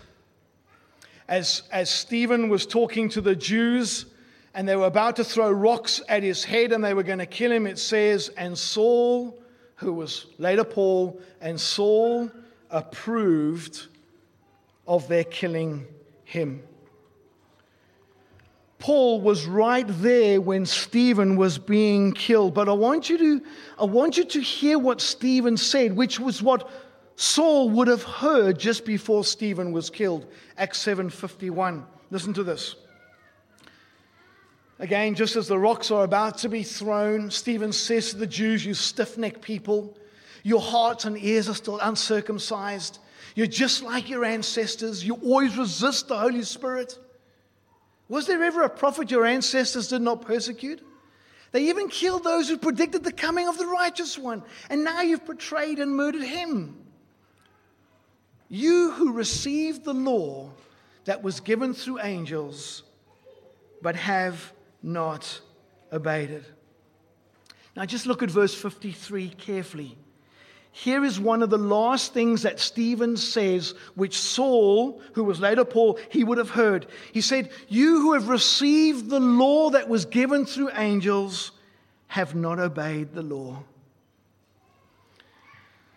as, 1.28 1.62
as 1.70 1.90
Stephen 1.90 2.48
was 2.48 2.66
talking 2.66 3.08
to 3.10 3.20
the 3.20 3.36
Jews 3.36 4.06
and 4.54 4.68
they 4.68 4.76
were 4.76 4.86
about 4.86 5.16
to 5.16 5.24
throw 5.24 5.50
rocks 5.50 6.02
at 6.08 6.22
his 6.22 6.44
head 6.44 6.72
and 6.72 6.84
they 6.84 6.94
were 6.94 7.02
going 7.02 7.18
to 7.18 7.26
kill 7.26 7.52
him, 7.52 7.66
it 7.66 7.78
says, 7.78 8.28
and 8.36 8.56
Saul, 8.56 9.42
who 9.76 9.92
was 9.92 10.26
later 10.38 10.64
Paul, 10.64 11.20
and 11.40 11.60
Saul 11.60 12.30
approved 12.70 13.86
of 14.86 15.08
their 15.08 15.24
killing 15.24 15.86
him. 16.24 16.62
Paul 18.82 19.20
was 19.20 19.46
right 19.46 19.86
there 19.86 20.40
when 20.40 20.66
Stephen 20.66 21.36
was 21.36 21.56
being 21.56 22.10
killed. 22.12 22.52
But 22.52 22.68
I 22.68 22.72
want 22.72 23.08
you 23.08 23.16
to, 23.16 23.42
I 23.78 23.84
want 23.84 24.16
you 24.16 24.24
to 24.24 24.40
hear 24.40 24.76
what 24.76 25.00
Stephen 25.00 25.56
said, 25.56 25.96
which 25.96 26.18
was 26.18 26.42
what 26.42 26.68
Saul 27.16 27.70
would 27.70 27.88
have 27.88 28.02
heard 28.02 28.58
just 28.58 28.84
before 28.84 29.24
Stephen 29.24 29.72
was 29.72 29.90
killed. 29.90 30.26
Acts 30.56 30.78
7:51. 30.78 31.84
Listen 32.10 32.32
to 32.34 32.42
this. 32.42 32.76
Again, 34.78 35.14
just 35.14 35.36
as 35.36 35.46
the 35.46 35.58
rocks 35.58 35.90
are 35.90 36.02
about 36.02 36.38
to 36.38 36.48
be 36.48 36.64
thrown, 36.64 37.30
Stephen 37.30 37.72
says 37.72 38.10
to 38.10 38.16
the 38.16 38.26
Jews, 38.26 38.66
You 38.66 38.74
stiff 38.74 39.16
necked 39.16 39.40
people, 39.40 39.96
your 40.42 40.60
hearts 40.60 41.04
and 41.04 41.16
ears 41.22 41.48
are 41.48 41.54
still 41.54 41.78
uncircumcised. 41.78 42.98
You're 43.34 43.46
just 43.46 43.82
like 43.82 44.10
your 44.10 44.24
ancestors. 44.24 45.04
You 45.04 45.14
always 45.22 45.56
resist 45.56 46.08
the 46.08 46.18
Holy 46.18 46.42
Spirit. 46.42 46.98
Was 48.08 48.26
there 48.26 48.42
ever 48.42 48.62
a 48.62 48.68
prophet 48.68 49.10
your 49.10 49.24
ancestors 49.24 49.88
did 49.88 50.02
not 50.02 50.22
persecute? 50.22 50.82
They 51.52 51.68
even 51.68 51.88
killed 51.88 52.24
those 52.24 52.48
who 52.48 52.58
predicted 52.58 53.04
the 53.04 53.12
coming 53.12 53.46
of 53.46 53.58
the 53.58 53.66
righteous 53.66 54.18
one. 54.18 54.42
And 54.68 54.84
now 54.84 55.02
you've 55.02 55.24
betrayed 55.24 55.78
and 55.78 55.94
murdered 55.94 56.24
him. 56.24 56.76
You 58.54 58.90
who 58.90 59.12
received 59.12 59.82
the 59.82 59.94
law 59.94 60.50
that 61.06 61.22
was 61.22 61.40
given 61.40 61.72
through 61.72 62.00
angels, 62.02 62.82
but 63.80 63.96
have 63.96 64.52
not 64.82 65.40
obeyed 65.90 66.28
it. 66.30 66.44
Now, 67.74 67.86
just 67.86 68.04
look 68.04 68.22
at 68.22 68.30
verse 68.30 68.54
53 68.54 69.30
carefully. 69.30 69.96
Here 70.70 71.02
is 71.02 71.18
one 71.18 71.42
of 71.42 71.48
the 71.48 71.56
last 71.56 72.12
things 72.12 72.42
that 72.42 72.60
Stephen 72.60 73.16
says, 73.16 73.72
which 73.94 74.18
Saul, 74.18 75.00
who 75.14 75.24
was 75.24 75.40
later 75.40 75.64
Paul, 75.64 75.98
he 76.10 76.22
would 76.22 76.36
have 76.36 76.50
heard. 76.50 76.86
He 77.10 77.22
said, 77.22 77.48
You 77.68 78.02
who 78.02 78.12
have 78.12 78.28
received 78.28 79.08
the 79.08 79.20
law 79.20 79.70
that 79.70 79.88
was 79.88 80.04
given 80.04 80.44
through 80.44 80.72
angels 80.74 81.52
have 82.08 82.34
not 82.34 82.58
obeyed 82.58 83.14
the 83.14 83.22
law. 83.22 83.64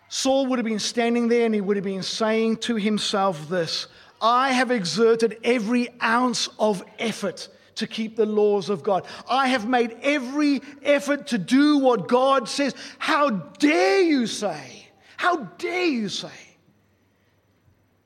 Saul 0.08 0.46
would 0.46 0.58
have 0.58 0.66
been 0.66 0.78
standing 0.78 1.28
there 1.28 1.46
and 1.46 1.54
he 1.54 1.60
would 1.60 1.76
have 1.76 1.84
been 1.84 2.02
saying 2.02 2.58
to 2.58 2.76
himself 2.76 3.48
this 3.48 3.88
I 4.20 4.52
have 4.52 4.70
exerted 4.70 5.38
every 5.44 5.88
ounce 6.02 6.48
of 6.58 6.82
effort 6.98 7.48
to 7.76 7.86
keep 7.86 8.16
the 8.16 8.26
laws 8.26 8.70
of 8.70 8.82
God. 8.82 9.04
I 9.28 9.48
have 9.48 9.68
made 9.68 9.96
every 10.02 10.62
effort 10.82 11.28
to 11.28 11.38
do 11.38 11.78
what 11.78 12.08
God 12.08 12.48
says. 12.48 12.74
How 12.98 13.30
dare 13.30 14.00
you 14.00 14.26
say, 14.26 14.88
how 15.16 15.36
dare 15.36 15.86
you 15.86 16.08
say 16.08 16.28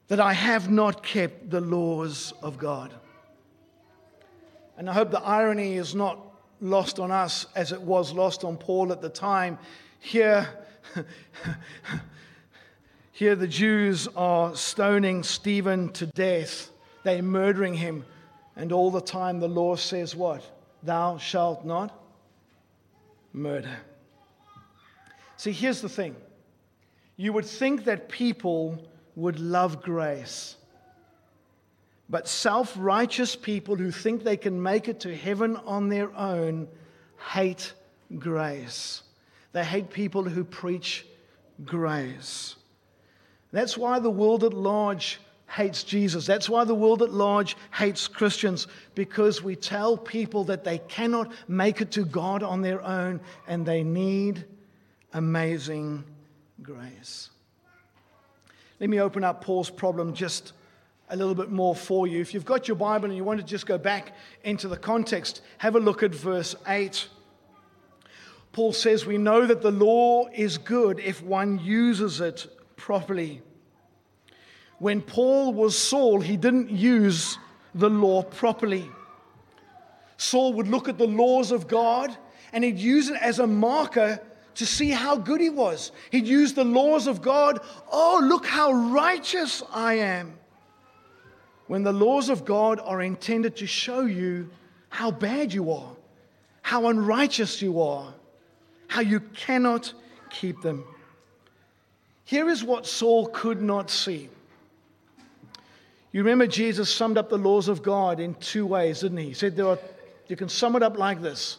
that 0.08 0.18
I 0.18 0.32
have 0.32 0.70
not 0.70 1.02
kept 1.02 1.50
the 1.50 1.60
laws 1.60 2.32
of 2.42 2.58
God? 2.58 2.92
And 4.76 4.90
I 4.90 4.92
hope 4.92 5.10
the 5.10 5.22
irony 5.22 5.76
is 5.76 5.94
not 5.94 6.18
lost 6.60 6.98
on 6.98 7.10
us 7.10 7.46
as 7.54 7.70
it 7.70 7.80
was 7.80 8.12
lost 8.12 8.44
on 8.44 8.56
Paul 8.56 8.92
at 8.92 9.00
the 9.00 9.08
time. 9.08 9.58
Here, 10.00 10.48
here 13.12 13.34
the 13.34 13.48
Jews 13.48 14.08
are 14.16 14.54
stoning 14.54 15.22
Stephen 15.22 15.90
to 15.92 16.06
death. 16.06 16.70
They're 17.04 17.22
murdering 17.22 17.74
him. 17.74 18.04
And 18.56 18.72
all 18.72 18.90
the 18.90 19.00
time 19.00 19.40
the 19.40 19.48
law 19.48 19.76
says 19.76 20.14
what? 20.14 20.42
Thou 20.82 21.18
shalt 21.18 21.64
not 21.64 21.98
murder. 23.32 23.76
See, 25.36 25.52
here's 25.52 25.80
the 25.80 25.88
thing 25.88 26.16
you 27.16 27.32
would 27.32 27.46
think 27.46 27.84
that 27.84 28.08
people 28.08 28.82
would 29.16 29.38
love 29.38 29.82
grace. 29.82 30.56
But 32.08 32.26
self 32.26 32.74
righteous 32.76 33.36
people 33.36 33.76
who 33.76 33.90
think 33.90 34.24
they 34.24 34.36
can 34.36 34.60
make 34.62 34.88
it 34.88 35.00
to 35.00 35.14
heaven 35.14 35.56
on 35.58 35.88
their 35.88 36.14
own 36.16 36.66
hate 37.32 37.72
grace. 38.18 39.02
They 39.52 39.64
hate 39.64 39.90
people 39.90 40.24
who 40.24 40.44
preach 40.44 41.06
grace. 41.64 42.56
That's 43.52 43.76
why 43.76 43.98
the 43.98 44.10
world 44.10 44.44
at 44.44 44.54
large 44.54 45.20
hates 45.48 45.82
Jesus. 45.82 46.26
That's 46.26 46.48
why 46.48 46.64
the 46.64 46.74
world 46.74 47.02
at 47.02 47.12
large 47.12 47.56
hates 47.72 48.06
Christians, 48.06 48.68
because 48.94 49.42
we 49.42 49.56
tell 49.56 49.96
people 49.96 50.44
that 50.44 50.62
they 50.62 50.78
cannot 50.78 51.32
make 51.48 51.80
it 51.80 51.90
to 51.92 52.04
God 52.04 52.42
on 52.42 52.62
their 52.62 52.80
own 52.82 53.20
and 53.48 53.66
they 53.66 53.82
need 53.82 54.44
amazing 55.12 56.04
grace. 56.62 57.30
Let 58.78 58.88
me 58.88 59.00
open 59.00 59.24
up 59.24 59.42
Paul's 59.42 59.70
problem 59.70 60.14
just 60.14 60.52
a 61.10 61.16
little 61.16 61.34
bit 61.34 61.50
more 61.50 61.74
for 61.74 62.06
you. 62.06 62.20
If 62.20 62.32
you've 62.32 62.44
got 62.44 62.68
your 62.68 62.76
Bible 62.76 63.06
and 63.06 63.16
you 63.16 63.24
want 63.24 63.40
to 63.40 63.46
just 63.46 63.66
go 63.66 63.76
back 63.76 64.12
into 64.44 64.68
the 64.68 64.76
context, 64.76 65.42
have 65.58 65.74
a 65.74 65.80
look 65.80 66.04
at 66.04 66.14
verse 66.14 66.54
8. 66.68 67.08
Paul 68.52 68.72
says, 68.72 69.06
We 69.06 69.18
know 69.18 69.46
that 69.46 69.62
the 69.62 69.70
law 69.70 70.26
is 70.32 70.58
good 70.58 71.00
if 71.00 71.22
one 71.22 71.58
uses 71.58 72.20
it 72.20 72.46
properly 72.76 73.42
when 74.80 75.02
Paul 75.02 75.52
was 75.52 75.78
Saul, 75.78 76.20
he 76.20 76.38
didn't 76.38 76.70
use 76.70 77.38
the 77.74 77.90
law 77.90 78.22
properly. 78.22 78.90
Saul 80.16 80.54
would 80.54 80.68
look 80.68 80.88
at 80.88 80.96
the 80.96 81.06
laws 81.06 81.52
of 81.52 81.68
God 81.68 82.16
and 82.52 82.64
he'd 82.64 82.78
use 82.78 83.10
it 83.10 83.18
as 83.20 83.38
a 83.38 83.46
marker 83.46 84.20
to 84.54 84.66
see 84.66 84.88
how 84.88 85.16
good 85.16 85.40
he 85.40 85.50
was. 85.50 85.92
He'd 86.10 86.26
use 86.26 86.54
the 86.54 86.64
laws 86.64 87.06
of 87.06 87.20
God. 87.20 87.60
Oh, 87.92 88.20
look 88.24 88.46
how 88.46 88.72
righteous 88.72 89.62
I 89.70 89.94
am. 89.94 90.38
When 91.66 91.82
the 91.82 91.92
laws 91.92 92.30
of 92.30 92.46
God 92.46 92.80
are 92.80 93.02
intended 93.02 93.56
to 93.56 93.66
show 93.66 94.00
you 94.00 94.48
how 94.88 95.10
bad 95.10 95.52
you 95.52 95.72
are, 95.72 95.92
how 96.62 96.86
unrighteous 96.86 97.60
you 97.60 97.82
are, 97.82 98.14
how 98.90 99.00
you 99.00 99.20
cannot 99.20 99.92
keep 100.30 100.60
them. 100.62 100.84
Here 102.24 102.48
is 102.48 102.64
what 102.64 102.88
Saul 102.88 103.28
could 103.28 103.62
not 103.62 103.88
see. 103.88 104.28
You 106.10 106.24
remember 106.24 106.48
Jesus 106.48 106.92
summed 106.92 107.16
up 107.16 107.30
the 107.30 107.38
laws 107.38 107.68
of 107.68 107.84
God 107.84 108.18
in 108.18 108.34
two 108.34 108.66
ways, 108.66 109.00
didn't 109.00 109.18
he? 109.18 109.26
He 109.26 109.34
said 109.34 109.54
there 109.54 109.68
are, 109.68 109.78
you 110.26 110.34
can 110.34 110.48
sum 110.48 110.74
it 110.74 110.82
up 110.82 110.98
like 110.98 111.22
this. 111.22 111.58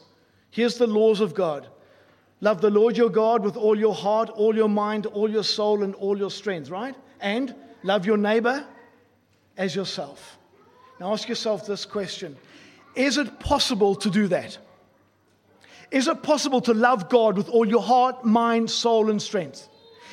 Here's 0.49 0.75
the 0.75 0.87
laws 0.87 1.21
of 1.21 1.33
God. 1.33 1.67
Love 2.41 2.59
the 2.59 2.69
Lord 2.69 2.97
your 2.97 3.09
God 3.09 3.45
with 3.45 3.55
all 3.55 3.79
your 3.79 3.95
heart, 3.95 4.29
all 4.29 4.53
your 4.53 4.67
mind, 4.67 5.05
all 5.05 5.29
your 5.29 5.43
soul, 5.43 5.83
and 5.83 5.95
all 5.95 6.17
your 6.17 6.31
strength, 6.31 6.69
right? 6.69 6.95
And 7.21 7.55
love 7.83 8.05
your 8.05 8.17
neighbor 8.17 8.65
as 9.55 9.73
yourself. 9.73 10.37
Now 10.99 11.13
ask 11.13 11.29
yourself 11.29 11.65
this 11.65 11.85
question 11.85 12.35
Is 12.93 13.17
it 13.17 13.39
possible 13.39 13.95
to 13.95 14.09
do 14.09 14.27
that? 14.27 14.57
Is 15.91 16.07
it 16.07 16.23
possible 16.23 16.61
to 16.61 16.73
love 16.73 17.09
God 17.09 17.35
with 17.35 17.49
all 17.49 17.67
your 17.67 17.81
heart, 17.81 18.23
mind, 18.23 18.71
soul, 18.71 19.09
and 19.11 19.21
strength? 19.21 19.67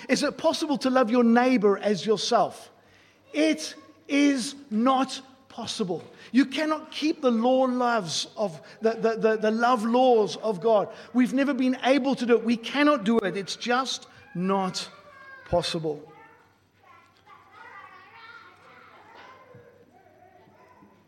Is 0.08 0.24
it 0.24 0.36
possible 0.36 0.76
to 0.78 0.90
love 0.90 1.10
your 1.10 1.22
neighbor 1.22 1.78
as 1.78 2.04
yourself? 2.04 2.70
It 3.32 3.74
is 4.08 4.56
not 4.70 5.20
possible. 5.48 6.02
You 6.32 6.46
cannot 6.46 6.90
keep 6.90 7.20
the 7.20 7.30
law 7.30 7.62
loves 7.62 8.28
of 8.36 8.60
the, 8.80 8.90
the, 8.90 9.16
the, 9.16 9.36
the, 9.36 9.50
love 9.50 9.84
laws 9.84 10.36
of 10.36 10.60
God. 10.60 10.88
We've 11.12 11.32
never 11.32 11.54
been 11.54 11.78
able 11.84 12.14
to 12.16 12.26
do 12.26 12.36
it. 12.36 12.44
We 12.44 12.56
cannot 12.56 13.04
do 13.04 13.18
it. 13.18 13.36
It's 13.36 13.56
just 13.56 14.06
not 14.34 14.88
possible. 15.48 16.12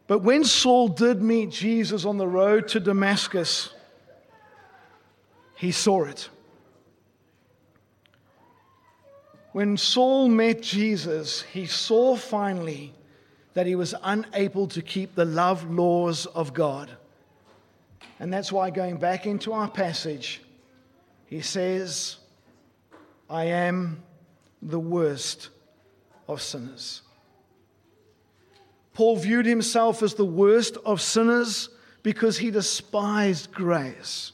But 0.07 0.21
when 0.21 0.43
Saul 0.43 0.89
did 0.89 1.23
meet 1.23 1.51
Jesus 1.51 2.05
on 2.05 2.19
the 2.19 2.27
road 2.27 2.67
to 2.69 2.81
Damascus, 2.81 3.73
he 5.61 5.73
saw 5.73 6.05
it. 6.05 6.31
When 9.53 9.77
Saul 9.77 10.31
met 10.31 10.63
Jesus, 10.63 11.43
he 11.43 11.67
saw 11.67 12.17
finally 12.17 12.95
that 13.53 13.67
he 13.67 13.75
was 13.75 13.95
unable 14.03 14.69
to 14.69 14.81
keep 14.81 15.15
the 15.15 15.27
love 15.27 15.71
laws 15.71 16.25
of 16.25 16.55
God. 16.55 16.91
And 18.19 18.33
that's 18.33 18.51
why, 18.51 18.71
going 18.71 18.97
back 18.97 19.27
into 19.27 19.53
our 19.53 19.69
passage, 19.69 20.41
he 21.27 21.43
says, 21.43 22.17
I 23.29 23.45
am 23.45 24.03
the 24.63 24.81
worst 24.81 25.51
of 26.27 26.41
sinners. 26.41 27.03
Paul 28.95 29.17
viewed 29.17 29.45
himself 29.45 30.03
as 30.03 30.15
the 30.15 30.25
worst 30.25 30.79
of 30.87 31.03
sinners 31.03 31.69
because 32.03 32.39
he 32.39 32.51
despised 32.51 33.53
grace. 33.53 34.33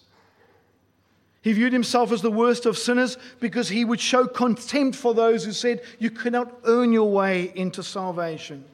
He 1.47 1.53
viewed 1.53 1.73
himself 1.73 2.11
as 2.11 2.23
the 2.23 2.31
worst 2.33 2.67
of 2.67 2.77
sinners 2.77 3.17
because 3.39 3.69
he 3.69 3.85
would 3.85 4.01
show 4.01 4.27
contempt 4.27 4.97
for 4.97 5.15
those 5.15 5.45
who 5.45 5.53
said, 5.53 5.81
You 6.01 6.11
cannot 6.11 6.53
earn 6.65 6.93
your 6.93 7.09
way 7.09 7.53
into 7.55 7.85
salvation. 7.85 8.65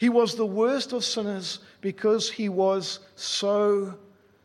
He 0.00 0.08
was 0.08 0.34
the 0.34 0.44
worst 0.44 0.92
of 0.92 1.04
sinners 1.04 1.60
because 1.80 2.28
he 2.28 2.48
was 2.48 2.98
so 3.14 3.94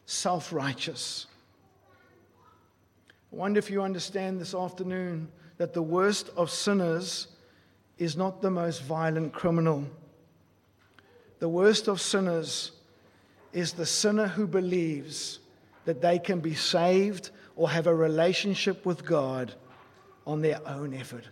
self 0.05 0.53
righteous. 0.53 1.25
I 3.33 3.35
wonder 3.35 3.57
if 3.57 3.71
you 3.71 3.81
understand 3.81 4.39
this 4.39 4.53
afternoon 4.53 5.27
that 5.57 5.73
the 5.73 5.81
worst 5.81 6.29
of 6.37 6.51
sinners 6.51 7.29
is 7.97 8.15
not 8.15 8.43
the 8.43 8.51
most 8.51 8.83
violent 8.83 9.33
criminal. 9.33 9.85
The 11.39 11.49
worst 11.49 11.87
of 11.87 11.99
sinners 11.99 12.73
is 13.53 13.73
the 13.73 13.87
sinner 13.87 14.27
who 14.27 14.45
believes 14.45 15.39
that 15.85 16.01
they 16.01 16.19
can 16.19 16.39
be 16.39 16.53
saved 16.53 17.29
or 17.55 17.69
have 17.69 17.87
a 17.87 17.95
relationship 17.95 18.85
with 18.85 19.05
God 19.05 19.53
on 20.27 20.41
their 20.41 20.59
own 20.67 20.93
effort. 20.93 21.29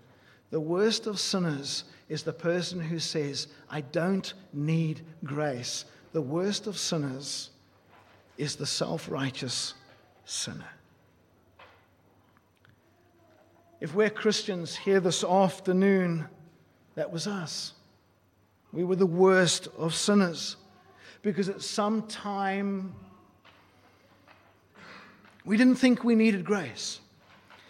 The 0.52 0.60
worst 0.60 1.08
of 1.08 1.20
sinners 1.20 1.84
is 2.10 2.24
the 2.24 2.34
person 2.34 2.80
who 2.80 3.00
says, 3.00 3.48
I 3.70 3.82
don't 3.82 4.34
need 4.54 5.02
grace. 5.24 5.86
The 6.12 6.22
worst 6.22 6.68
of 6.68 6.78
sinners 6.78 7.50
is 8.38 8.56
the 8.56 8.66
self 8.66 9.10
righteous 9.10 9.74
sinner. 10.26 10.70
If 13.82 13.94
we're 13.94 14.10
Christians 14.10 14.76
here 14.76 15.00
this 15.00 15.24
afternoon, 15.24 16.26
that 16.96 17.12
was 17.12 17.28
us. 17.28 17.74
We 18.72 18.84
were 18.84 18.96
the 18.96 19.06
worst 19.06 19.68
of 19.78 19.94
sinners 19.94 20.56
because 21.22 21.50
at 21.50 21.62
some 21.62 22.04
time 22.04 22.96
we 25.46 25.58
didn't 25.58 25.76
think 25.76 26.04
we 26.04 26.16
needed 26.16 26.46
grace. 26.46 27.00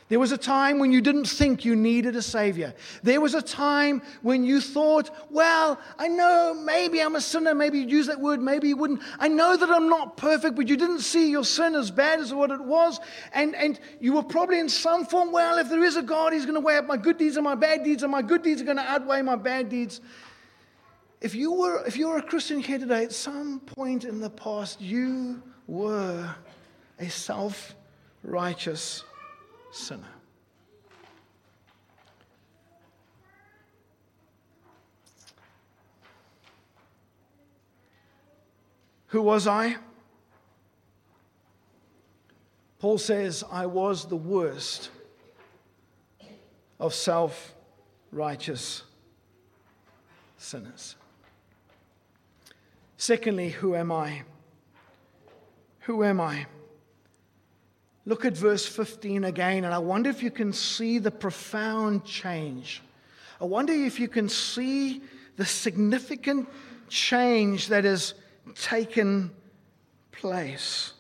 There 0.10 0.20
was 0.20 0.32
a 0.32 0.38
time 0.38 0.78
when 0.78 0.92
you 0.92 1.02
didn't 1.02 1.26
think 1.26 1.66
you 1.66 1.76
needed 1.76 2.16
a 2.16 2.22
Savior. 2.22 2.76
There 3.02 3.20
was 3.20 3.34
a 3.34 3.42
time 3.42 4.02
when 4.22 4.44
you 4.44 4.62
thought, 4.62 5.10
well, 5.32 5.80
I 5.98 6.08
know 6.08 6.54
maybe 6.54 7.02
I'm 7.02 7.16
a 7.16 7.22
sinner. 7.22 7.56
Maybe 7.56 7.80
you'd 7.80 7.90
use 7.90 8.08
that 8.08 8.20
word, 8.20 8.40
maybe 8.40 8.68
you 8.68 8.78
wouldn't. 8.78 9.02
I 9.18 9.28
know 9.28 9.58
that 9.58 9.72
I'm 9.72 9.90
not 9.90 10.18
perfect, 10.18 10.56
but 10.56 10.68
you 10.68 10.78
didn't 10.78 11.00
see 11.00 11.32
your 11.32 11.44
sin 11.44 11.74
as 11.74 11.90
bad 11.90 12.20
as 12.20 12.32
what 12.32 12.52
it 12.52 12.62
was. 12.62 13.00
And, 13.34 13.56
and 13.56 13.80
you 14.02 14.14
were 14.14 14.22
probably 14.22 14.60
in 14.60 14.70
some 14.70 15.06
form, 15.06 15.32
well, 15.32 15.58
if 15.58 15.70
there 15.70 15.84
is 15.84 15.96
a 15.96 16.04
God, 16.04 16.34
He's 16.34 16.46
going 16.46 16.62
to 16.62 16.62
weigh 16.62 16.78
up 16.78 16.86
my 16.86 16.98
good 16.98 17.18
deeds 17.18 17.38
and 17.38 17.44
my 17.44 17.56
bad 17.56 17.84
deeds, 17.84 18.04
and 18.04 18.12
my 18.12 18.22
good 18.22 18.44
deeds 18.44 18.62
are 18.62 18.66
going 18.66 18.78
to 18.78 18.84
outweigh 18.84 19.24
my 19.24 19.36
bad 19.36 19.70
deeds. 19.70 20.00
If 21.22 21.34
you 21.34 21.54
were, 21.54 21.84
if 21.88 21.98
you're 21.98 22.18
a 22.18 22.22
Christian 22.22 22.60
here 22.60 22.78
today, 22.78 23.06
at 23.06 23.14
some 23.14 23.62
point 23.62 24.04
in 24.04 24.20
the 24.20 24.30
past, 24.30 24.82
you 24.82 25.42
were 25.66 26.36
a 27.04 27.10
self 27.10 27.76
righteous 28.24 29.04
sinner. 29.72 30.16
Who 39.08 39.22
was 39.22 39.48
I? 39.48 39.76
Paul 42.80 42.98
says, 42.98 43.44
I 43.52 43.66
was 43.66 44.06
the 44.06 44.16
worst 44.16 44.90
of 46.80 46.94
self 46.94 47.54
righteous 48.14 48.84
sinners. 50.38 50.96
Secondly, 52.96 53.50
who 53.50 53.76
am 53.76 53.92
I? 53.92 54.24
Who 55.82 56.06
am 56.06 56.22
I? 56.22 56.46
Look 58.06 58.26
at 58.26 58.36
verse 58.36 58.66
15 58.66 59.24
again, 59.24 59.64
and 59.64 59.74
I 59.74 59.78
wonder 59.80 60.10
if 60.10 60.22
you 60.22 60.32
can 60.32 60.52
see 60.52 61.00
the 61.00 61.12
profound 61.12 62.04
change. 62.04 62.82
I 63.40 63.46
wonder 63.46 63.74
if 63.74 64.00
you 64.00 64.08
can 64.08 64.28
see 64.28 65.02
the 65.38 65.46
significant 65.46 66.50
change 66.90 67.68
that 67.68 67.86
has 67.86 68.14
taken 68.56 69.32
place. 70.12 70.94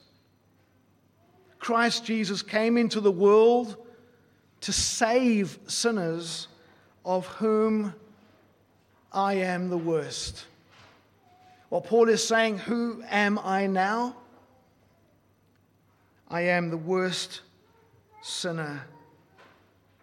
Christ 1.60 2.06
Jesus 2.06 2.42
came 2.42 2.78
into 2.78 3.00
the 3.00 3.12
world 3.12 3.78
to 4.62 4.72
save 4.72 5.60
sinners, 5.68 6.48
of 7.06 7.28
whom 7.28 7.94
I 9.12 9.36
am 9.36 9.70
the 9.70 9.78
worst. 9.78 10.46
Well, 11.70 11.82
Paul 11.82 12.08
is 12.08 12.26
saying, 12.26 12.60
Who 12.60 13.04
am 13.10 13.40
I 13.40 13.68
now? 13.68 14.16
I 16.30 16.42
am 16.42 16.70
the 16.70 16.78
worst 16.78 17.42
sinner 18.22 18.86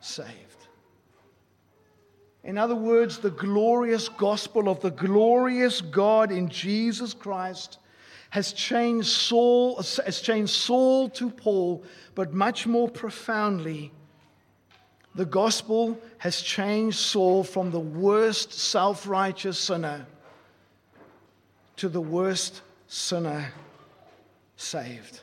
saved. 0.01 0.51
In 2.43 2.57
other 2.57 2.75
words, 2.75 3.19
the 3.19 3.31
glorious 3.31 4.09
gospel 4.09 4.69
of 4.69 4.81
the 4.81 4.91
glorious 4.91 5.81
God 5.81 6.33
in 6.33 6.49
Jesus 6.49 7.13
Christ 7.13 7.79
has 8.31 8.53
changed 8.53 9.09
Saul, 9.09 9.77
has 9.77 10.21
changed 10.21 10.53
Saul 10.53 11.11
to 11.11 11.31
Paul, 11.31 11.85
but 12.15 12.33
much 12.33 12.67
more 12.67 12.89
profoundly, 12.89 13.93
the 15.15 15.27
gospel 15.27 15.99
has 16.19 16.41
changed 16.41 16.99
Saul 16.99 17.43
from 17.43 17.71
the 17.71 17.81
worst 17.81 18.53
self 18.53 19.07
righteous 19.07 19.59
sinner 19.59 20.07
to 21.77 21.89
the 21.89 22.01
worst 22.01 22.63
sinner 22.87 23.53
saved. 24.57 25.21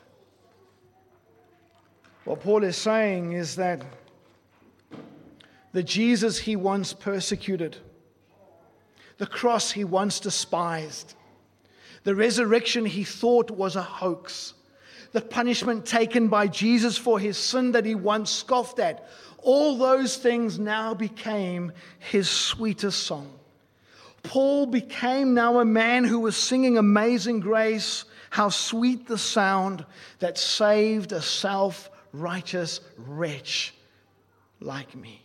What 2.28 2.40
Paul 2.40 2.62
is 2.62 2.76
saying 2.76 3.32
is 3.32 3.56
that 3.56 3.82
the 5.72 5.82
Jesus 5.82 6.36
he 6.38 6.56
once 6.56 6.92
persecuted, 6.92 7.78
the 9.16 9.26
cross 9.26 9.70
he 9.70 9.82
once 9.82 10.20
despised, 10.20 11.14
the 12.04 12.14
resurrection 12.14 12.84
he 12.84 13.02
thought 13.02 13.50
was 13.50 13.76
a 13.76 13.82
hoax, 13.82 14.52
the 15.12 15.22
punishment 15.22 15.86
taken 15.86 16.28
by 16.28 16.48
Jesus 16.48 16.98
for 16.98 17.18
his 17.18 17.38
sin 17.38 17.72
that 17.72 17.86
he 17.86 17.94
once 17.94 18.30
scoffed 18.30 18.78
at, 18.78 19.08
all 19.38 19.78
those 19.78 20.18
things 20.18 20.58
now 20.58 20.92
became 20.92 21.72
his 21.98 22.28
sweetest 22.28 23.04
song. 23.04 23.32
Paul 24.22 24.66
became 24.66 25.32
now 25.32 25.60
a 25.60 25.64
man 25.64 26.04
who 26.04 26.20
was 26.20 26.36
singing 26.36 26.76
Amazing 26.76 27.40
Grace. 27.40 28.04
How 28.28 28.50
sweet 28.50 29.06
the 29.06 29.16
sound 29.16 29.86
that 30.18 30.36
saved 30.36 31.12
a 31.12 31.22
self 31.22 31.88
righteous 32.12 32.80
wretch 32.96 33.74
like 34.60 34.94
me. 34.96 35.22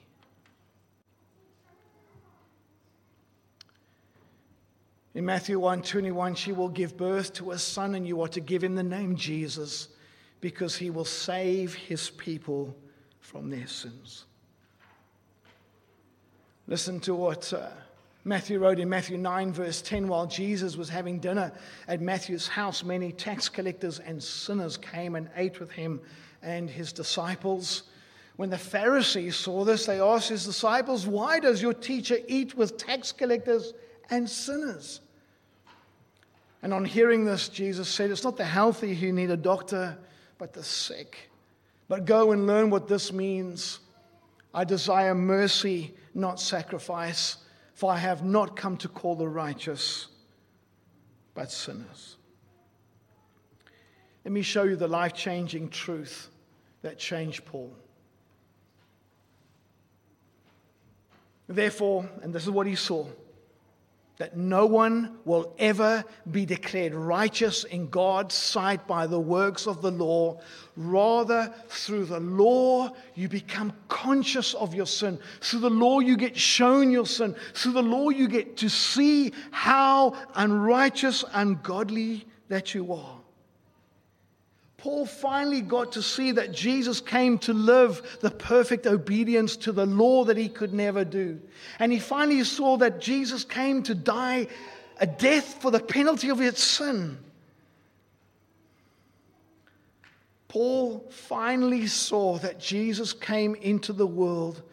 In 5.16 5.26
Matthew 5.26 5.60
1:21 5.60 6.36
she 6.36 6.52
will 6.52 6.70
give 6.70 6.98
birth 6.98 7.34
to 7.34 7.52
a 7.52 7.60
son 7.60 7.96
and 7.96 8.08
you 8.08 8.22
are 8.22 8.28
to 8.30 8.42
give 8.42 8.64
him 8.64 8.76
the 8.76 8.84
name 8.84 9.16
Jesus 9.16 9.90
because 10.42 10.76
he 10.76 10.90
will 10.90 11.06
save 11.06 11.74
his 11.76 12.10
people 12.10 12.76
from 13.20 13.50
their 13.50 13.68
sins. 13.68 14.26
Listen 16.68 17.00
to 17.02 17.14
what 17.14 17.54
uh, 17.54 17.70
Matthew 18.26 18.60
wrote 18.60 18.80
in 18.80 18.88
Matthew 18.88 19.18
9, 19.18 19.52
verse 19.52 19.82
10 19.82 20.08
while 20.08 20.26
Jesus 20.26 20.78
was 20.78 20.88
having 20.88 21.20
dinner 21.20 21.52
at 21.90 22.00
Matthew's 22.00 22.48
house, 22.48 22.84
many 22.84 23.12
tax 23.12 23.50
collectors 23.50 24.00
and 24.00 24.24
sinners 24.24 24.78
came 24.78 25.16
and 25.16 25.30
ate 25.36 25.60
with 25.60 25.72
him 25.72 26.00
and 26.42 26.70
his 26.70 26.94
disciples. 26.94 27.84
When 28.38 28.50
the 28.50 28.58
Pharisees 28.58 29.36
saw 29.36 29.66
this, 29.66 29.86
they 29.86 30.00
asked 30.00 30.30
his 30.30 30.46
disciples, 30.46 31.06
Why 31.06 31.40
does 31.40 31.62
your 31.62 31.74
teacher 31.74 32.18
eat 32.28 32.56
with 32.56 32.78
tax 32.78 33.12
collectors 33.12 33.74
and 34.10 34.30
sinners? 34.30 35.02
And 36.62 36.74
on 36.74 36.86
hearing 36.86 37.26
this, 37.26 37.50
Jesus 37.50 37.90
said, 37.90 38.10
It's 38.10 38.24
not 38.24 38.38
the 38.38 38.46
healthy 38.46 38.96
who 38.96 39.12
need 39.12 39.32
a 39.32 39.38
doctor, 39.38 39.98
but 40.38 40.54
the 40.54 40.64
sick. 40.64 41.30
But 41.90 42.06
go 42.06 42.32
and 42.32 42.48
learn 42.48 42.70
what 42.70 42.88
this 42.88 43.12
means. 43.12 43.80
I 44.54 44.64
desire 44.64 45.14
mercy, 45.14 45.94
not 46.14 46.40
sacrifice, 46.40 47.38
for 47.74 47.92
I 47.92 47.98
have 47.98 48.24
not 48.24 48.56
come 48.56 48.78
to 48.78 48.88
call 48.88 49.16
the 49.16 49.28
righteous, 49.28 50.08
but 51.34 51.52
sinners. 51.52 52.18
Let 54.24 54.32
me 54.32 54.42
show 54.42 54.64
you 54.64 54.76
the 54.76 54.88
life 54.88 55.14
changing 55.14 55.70
truth 55.70 56.30
that 56.82 56.98
changed 56.98 57.46
Paul. 57.46 57.74
Therefore, 61.48 62.10
and 62.22 62.34
this 62.34 62.44
is 62.44 62.50
what 62.50 62.68
he 62.68 62.76
saw 62.76 63.06
that 64.24 64.38
no 64.38 64.66
one 64.66 65.18
will 65.26 65.54
ever 65.60 66.02
be 66.32 66.46
declared 66.46 66.94
righteous 66.94 67.66
in 67.66 67.90
God's 67.90 68.34
sight 68.34 68.88
by 68.88 69.06
the 69.06 69.20
works 69.20 69.68
of 69.68 69.82
the 69.82 69.92
law. 69.92 70.40
Rather, 70.78 71.54
through 71.68 72.06
the 72.06 72.22
law, 72.22 72.90
you 73.16 73.28
become 73.28 73.74
conscious 73.90 74.54
of 74.54 74.74
your 74.74 74.86
sin. 74.86 75.20
Through 75.42 75.60
the 75.60 75.70
law, 75.70 76.00
you 76.00 76.16
get 76.16 76.38
shown 76.38 76.90
your 76.90 77.06
sin. 77.06 77.36
Through 77.54 77.74
the 77.74 77.84
law, 77.84 78.12
you 78.12 78.30
get 78.30 78.56
to 78.60 78.70
see 78.70 79.34
how 79.52 80.16
unrighteous, 80.36 81.26
ungodly 81.34 82.26
that 82.48 82.74
you 82.74 82.94
are. 82.94 83.23
Paul 84.84 85.06
finally 85.06 85.62
got 85.62 85.94
to 85.94 86.02
see 86.02 86.34
that 86.34 86.52
Jesus 86.52 87.00
came 87.00 87.38
to 87.40 87.54
live 87.54 88.18
the 88.20 88.30
perfect 88.30 88.86
obedience 88.86 89.56
to 89.56 89.72
the 89.72 89.86
law 89.86 90.26
that 90.26 90.36
he 90.36 90.50
could 90.50 90.74
never 90.74 91.06
do. 91.06 91.40
And 91.80 91.90
he 91.90 92.00
finally 92.00 92.44
saw 92.44 92.76
that 92.76 93.00
Jesus 93.00 93.46
came 93.46 93.84
to 93.84 93.96
die 93.96 94.48
a 94.98 95.08
death 95.08 95.62
for 95.62 95.72
the 95.72 95.80
penalty 95.80 96.28
of 96.28 96.38
his 96.38 96.58
sin. 96.58 97.18
Paul 100.50 101.08
finally 101.10 101.88
saw 101.88 102.38
that 102.40 102.60
Jesus 102.60 103.14
came 103.14 103.56
into 103.56 103.94
the 103.94 104.06
world 104.06 104.64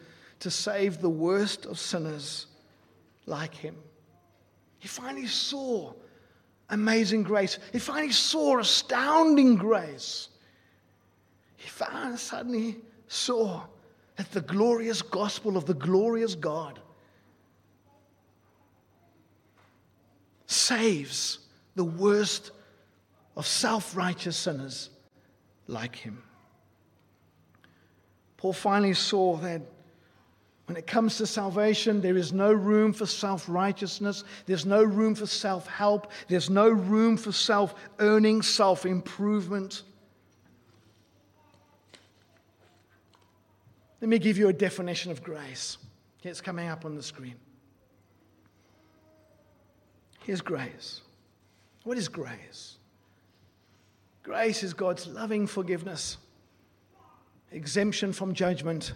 to 0.41 0.51
save 0.51 0.99
the 0.99 1.09
worst 1.09 1.65
of 1.65 1.79
sinners 1.79 2.47
like 3.25 3.55
him. 3.55 3.77
He 4.77 4.89
finally 4.89 5.27
saw 5.27 5.93
amazing 6.71 7.23
grace. 7.23 7.59
He 7.71 7.79
finally 7.79 8.11
saw 8.11 8.59
astounding 8.59 9.55
grace. 9.55 10.29
He 11.57 11.69
finally 11.69 12.17
suddenly 12.17 12.77
saw 13.07 13.63
that 14.15 14.31
the 14.31 14.41
glorious 14.41 15.01
gospel 15.01 15.57
of 15.57 15.65
the 15.65 15.73
glorious 15.73 16.33
God 16.33 16.79
saves 20.47 21.39
the 21.75 21.83
worst 21.83 22.51
of 23.35 23.45
self 23.45 23.95
righteous 23.95 24.37
sinners 24.37 24.89
like 25.67 25.95
him. 25.95 26.23
Paul 28.37 28.53
finally 28.53 28.93
saw 28.93 29.37
that 29.37 29.61
when 30.71 30.77
it 30.77 30.87
comes 30.87 31.17
to 31.17 31.27
salvation, 31.27 31.99
there 31.99 32.15
is 32.15 32.31
no 32.31 32.53
room 32.53 32.93
for 32.93 33.05
self 33.05 33.49
righteousness. 33.49 34.23
There's 34.45 34.65
no 34.65 34.81
room 34.81 35.15
for 35.15 35.25
self 35.25 35.67
help. 35.67 36.09
There's 36.29 36.49
no 36.49 36.69
room 36.69 37.17
for 37.17 37.33
self 37.33 37.75
earning, 37.99 38.41
self 38.41 38.85
improvement. 38.85 39.83
Let 43.99 44.07
me 44.07 44.17
give 44.17 44.37
you 44.37 44.47
a 44.47 44.53
definition 44.53 45.11
of 45.11 45.21
grace. 45.21 45.77
It's 46.23 46.39
coming 46.39 46.69
up 46.69 46.85
on 46.85 46.95
the 46.95 47.03
screen. 47.03 47.35
Here's 50.23 50.39
grace. 50.39 51.01
What 51.83 51.97
is 51.97 52.07
grace? 52.07 52.77
Grace 54.23 54.63
is 54.63 54.73
God's 54.73 55.05
loving 55.05 55.47
forgiveness, 55.47 56.15
exemption 57.51 58.13
from 58.13 58.33
judgment, 58.33 58.93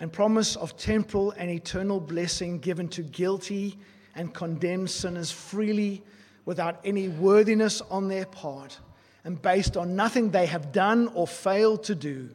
and 0.00 0.12
promise 0.12 0.56
of 0.56 0.76
temporal 0.76 1.32
and 1.32 1.50
eternal 1.50 2.00
blessing 2.00 2.58
given 2.58 2.88
to 2.88 3.02
guilty 3.02 3.78
and 4.14 4.32
condemned 4.32 4.90
sinners 4.90 5.30
freely 5.30 6.02
without 6.44 6.80
any 6.84 7.08
worthiness 7.08 7.80
on 7.90 8.08
their 8.08 8.26
part 8.26 8.78
and 9.24 9.40
based 9.42 9.76
on 9.76 9.96
nothing 9.96 10.30
they 10.30 10.46
have 10.46 10.72
done 10.72 11.08
or 11.14 11.26
failed 11.26 11.84
to 11.84 11.94
do, 11.94 12.28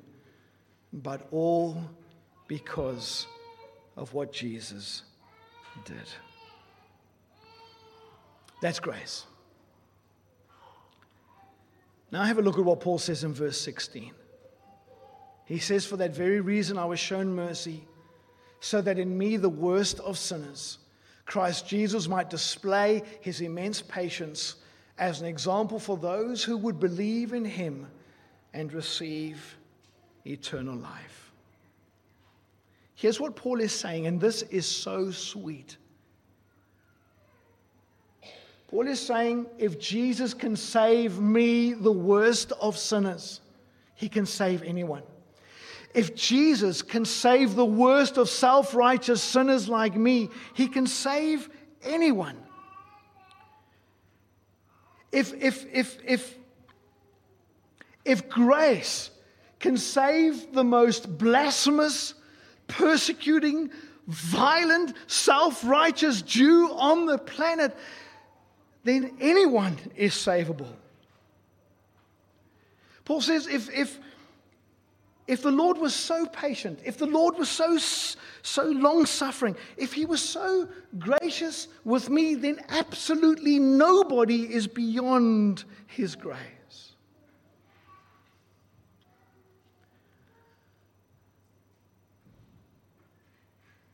but 0.92 1.28
all 1.32 1.82
because 2.48 3.26
of 3.98 4.14
what 4.14 4.32
Jesus 4.32 5.04
did. 5.86 5.98
That's 8.62 8.80
grace. 8.80 9.26
Now 12.12 12.24
have 12.24 12.38
a 12.38 12.42
look 12.42 12.60
at 12.60 12.64
what 12.64 12.80
Paul 12.80 13.00
says 13.00 13.24
in 13.24 13.34
verse 13.34 13.60
16. 13.60 14.12
He 15.46 15.60
says, 15.60 15.86
For 15.86 15.98
that 15.98 16.16
very 16.16 16.40
reason 16.40 16.78
I 16.78 16.86
was 16.86 17.00
shown 17.00 17.36
mercy, 17.36 17.86
so 18.60 18.82
that 18.82 18.98
in 18.98 19.18
me, 19.18 19.38
the 19.38 19.50
worst 19.50 20.00
of 20.00 20.18
sinners, 20.18 20.78
Christ 21.26 21.68
Jesus 21.68 22.08
might 22.08 22.30
display 22.30 23.04
his 23.22 23.42
immense 23.42 23.82
patience 23.82 24.56
as 24.98 25.22
an 25.22 25.28
example 25.28 25.80
for 25.80 25.98
those 25.98 26.44
who 26.44 26.58
would 26.58 26.80
believe 26.80 27.34
in 27.34 27.46
him 27.46 27.88
and 28.54 28.72
receive 28.72 29.58
eternal 30.26 30.76
life. 30.76 31.32
Here's 32.96 33.20
what 33.20 33.36
Paul 33.36 33.60
is 33.60 33.74
saying, 33.74 34.08
and 34.08 34.22
this 34.22 34.44
is 34.44 34.66
so 34.66 35.12
sweet. 35.12 35.78
Paul 38.68 38.88
is 38.88 39.00
saying 39.00 39.48
if 39.58 39.80
Jesus 39.80 40.34
can 40.34 40.56
save 40.56 41.20
me, 41.20 41.74
the 41.74 41.92
worst 41.92 42.54
of 42.62 42.78
sinners, 42.78 43.42
he 43.96 44.08
can 44.10 44.26
save 44.26 44.64
anyone. 44.64 45.04
If 45.94 46.16
Jesus 46.16 46.82
can 46.82 47.06
save 47.06 47.56
the 47.56 47.66
worst 47.66 48.18
of 48.18 48.30
self 48.30 48.74
righteous 48.74 49.22
sinners 49.22 49.70
like 49.70 49.96
me, 49.96 50.30
he 50.54 50.68
can 50.68 50.88
save 50.88 51.50
anyone. 51.84 52.38
If, 55.12 55.34
if, 55.36 55.66
if, 55.72 55.98
if, 56.04 56.38
if 58.04 58.28
grace 58.28 59.12
can 59.60 59.78
save 59.78 60.54
the 60.54 60.64
most 60.64 61.18
blasphemous, 61.20 62.16
persecuting, 62.68 63.70
violent, 64.08 64.96
self 65.06 65.64
righteous 65.64 66.24
Jew 66.24 66.72
on 66.74 67.06
the 67.06 67.20
planet, 67.20 67.78
then 68.84 69.16
anyone 69.22 69.78
is 69.96 70.14
savable. 70.14 70.68
Paul 73.06 73.22
says 73.22 73.48
if, 73.48 73.70
if, 73.70 74.00
if 75.28 75.42
the 75.42 75.52
Lord 75.52 75.78
was 75.78 75.96
so 75.96 76.26
patient, 76.26 76.80
if 76.84 76.98
the 76.98 77.06
Lord 77.06 77.38
was 77.38 77.50
so, 77.50 77.78
so 78.42 78.64
long 78.64 79.06
suffering, 79.06 79.56
if 79.78 79.94
he 79.94 80.06
was 80.06 80.22
so 80.22 80.68
gracious 81.00 81.68
with 81.86 82.10
me, 82.10 82.36
then 82.36 82.60
absolutely 82.70 83.58
nobody 83.58 84.54
is 84.54 84.68
beyond 84.68 85.64
his 85.88 86.16
grace. 86.16 86.40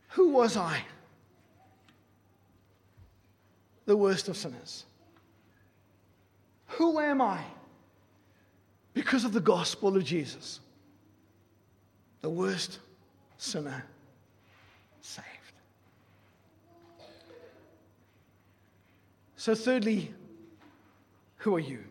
Who 0.08 0.30
was 0.30 0.56
I? 0.56 0.82
The 3.86 3.96
worst 3.96 4.28
of 4.28 4.36
sinners. 4.36 4.84
Who 6.66 6.98
am 6.98 7.20
I? 7.20 7.40
Because 8.94 9.24
of 9.24 9.32
the 9.32 9.40
gospel 9.40 9.96
of 9.96 10.04
Jesus 10.04 10.59
the 12.20 12.30
worst 12.30 12.78
sinner 13.38 13.84
saved. 15.00 15.26
So, 19.36 19.54
thirdly, 19.54 20.12
who 21.38 21.56
are 21.56 21.60
you? 21.60 21.82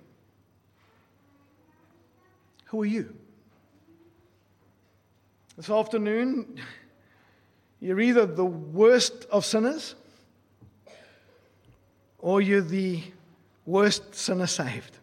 Who 2.65 2.81
are 2.81 2.85
you? 2.85 3.15
This 5.57 5.69
afternoon, 5.69 6.59
you're 7.79 7.99
either 7.99 8.25
the 8.25 8.45
worst 8.45 9.25
of 9.31 9.43
sinners 9.43 9.95
or 12.19 12.41
you're 12.41 12.61
the 12.61 13.01
worst 13.65 14.13
sinner 14.13 14.47
saved. 14.47 14.97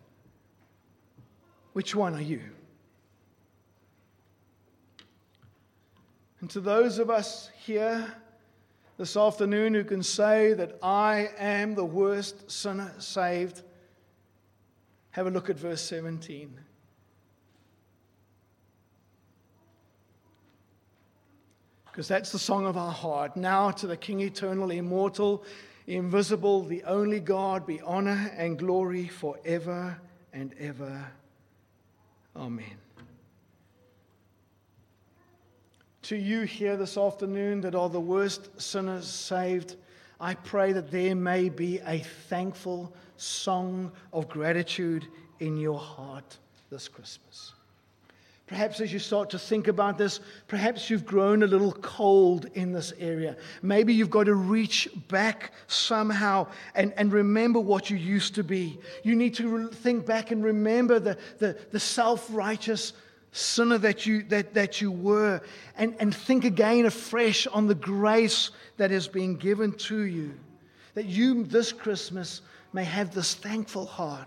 Which 1.73 1.95
one 1.95 2.15
are 2.15 2.23
you? 2.23 2.41
And 6.47 6.51
to 6.53 6.61
those 6.61 7.01
of 7.01 7.11
us 7.11 7.51
here 7.65 8.07
this 8.99 9.17
afternoon 9.17 9.75
who 9.75 9.83
can 9.83 10.01
say 10.01 10.53
that 10.53 10.79
I 10.81 11.31
am 11.39 11.75
the 11.75 11.85
worst 11.85 12.49
sinner 12.49 12.95
saved, 12.99 13.63
have 15.11 15.27
a 15.27 15.31
look 15.31 15.51
at 15.51 15.59
verse 15.59 15.83
17. 15.83 16.57
Because 21.87 22.07
that's 22.07 22.31
the 22.31 22.39
song 22.39 22.65
of 22.65 22.77
our 22.77 22.93
heart. 22.93 23.37
Now 23.37 23.73
to 23.73 23.89
the 23.89 23.97
King 23.97 24.21
eternal, 24.21 24.71
immortal, 24.71 25.45
invisible, 25.89 26.63
the 26.63 26.85
only 26.85 27.19
God, 27.19 27.67
be 27.67 27.81
honor 27.81 28.33
and 28.37 28.57
glory 28.57 29.09
forever 29.09 30.01
and 30.33 30.55
ever. 30.61 31.09
Amen. 32.37 32.86
To 36.07 36.17
you 36.17 36.43
here 36.43 36.77
this 36.77 36.97
afternoon 36.97 37.61
that 37.61 37.75
are 37.75 37.89
the 37.89 37.99
worst 37.99 38.61
sinners 38.61 39.09
saved, 39.09 39.75
I 40.21 40.35
pray 40.35 40.71
that 40.71 40.93
there 40.93 41.17
may 41.17 41.49
be 41.49 41.81
a 41.85 41.99
thankful 42.29 42.95
song 43.17 43.91
of 44.13 44.29
gratitude 44.29 45.09
in 45.41 45.57
your 45.57 45.81
heart 45.81 46.39
this 46.71 46.87
Christmas. 46.87 47.55
Perhaps 48.47 48.81
as 48.81 48.93
you 48.93 49.01
start 49.01 49.31
to 49.31 49.39
think 49.41 49.67
about 49.67 49.99
this, 49.99 50.21
perhaps 50.47 50.89
you've 50.89 51.05
grown 51.05 51.43
a 51.43 51.47
little 51.49 51.73
cold 51.73 52.47
in 52.55 52.71
this 52.71 52.93
area. 53.01 53.37
Maybe 53.61 53.93
you've 53.93 54.09
got 54.09 54.27
to 54.27 54.37
reach 54.37 54.89
back 55.09 55.51
somehow 55.67 56.47
and, 56.77 56.95
and 56.97 57.13
remember 57.13 57.59
what 57.59 57.91
you 57.91 57.97
used 57.97 58.37
to 58.37 58.45
be. 58.45 58.79
You 59.03 59.17
need 59.17 59.35
to 59.35 59.67
think 59.71 60.07
back 60.07 60.31
and 60.31 60.45
remember 60.45 61.01
the, 61.01 61.19
the, 61.39 61.59
the 61.73 61.81
self 61.81 62.29
righteous 62.31 62.93
sinner 63.37 63.79
that 63.79 64.07
you, 64.07 64.23
that, 64.25 64.55
that 64.55 64.81
you 64.81 64.91
were, 64.91 65.41
and, 65.77 65.95
and 66.01 66.15
think 66.15 66.45
again 66.45 66.87
afresh 66.87 67.47
on 67.47 67.67
the 67.67 67.75
grace 67.75 68.51
that 68.79 68.91
has 68.91 69.07
been 69.07 69.37
given 69.37 69.73
to 69.73 70.03
you. 70.03 70.35
That 70.95 71.07
you 71.07 71.45
this 71.45 71.73
Christmas 71.73 72.41
may 72.73 72.85
have 72.85 73.15
this 73.15 73.35
thankful 73.35 73.87
heart, 73.87 74.27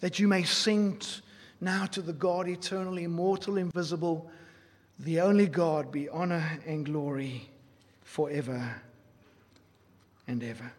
that 0.00 0.18
you 0.18 0.28
may 0.28 0.42
sing 0.42 0.98
t- 0.98 1.20
now 1.60 1.86
to 1.86 2.02
the 2.02 2.12
God 2.12 2.48
eternal, 2.48 2.98
immortal, 2.98 3.56
invisible, 3.56 4.30
the 4.98 5.20
only 5.20 5.46
God, 5.46 5.90
be 5.90 6.08
honor 6.08 6.58
and 6.66 6.84
glory 6.84 7.48
forever 8.02 8.74
and 10.28 10.42
ever. 10.42 10.72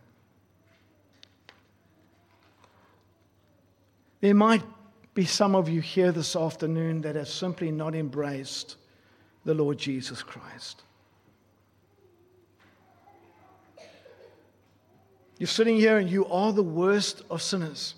There 4.21 4.33
might 4.35 4.63
be 5.17 5.25
some 5.25 5.55
of 5.55 5.67
you 5.67 5.81
here 5.81 6.11
this 6.11 6.35
afternoon 6.35 7.01
that 7.01 7.15
have 7.15 7.27
simply 7.27 7.71
not 7.71 7.95
embraced 7.95 8.75
the 9.45 9.53
Lord 9.55 9.75
Jesus 9.75 10.21
Christ. 10.21 10.83
You're 15.39 15.47
sitting 15.47 15.77
here 15.77 15.97
and 15.97 16.07
you 16.07 16.27
are 16.27 16.53
the 16.53 16.61
worst 16.61 17.23
of 17.31 17.41
sinners. 17.41 17.95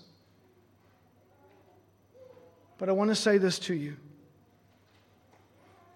But 2.78 2.88
I 2.88 2.92
want 2.92 3.10
to 3.10 3.14
say 3.14 3.36
this 3.36 3.58
to 3.58 3.74
you. 3.74 3.98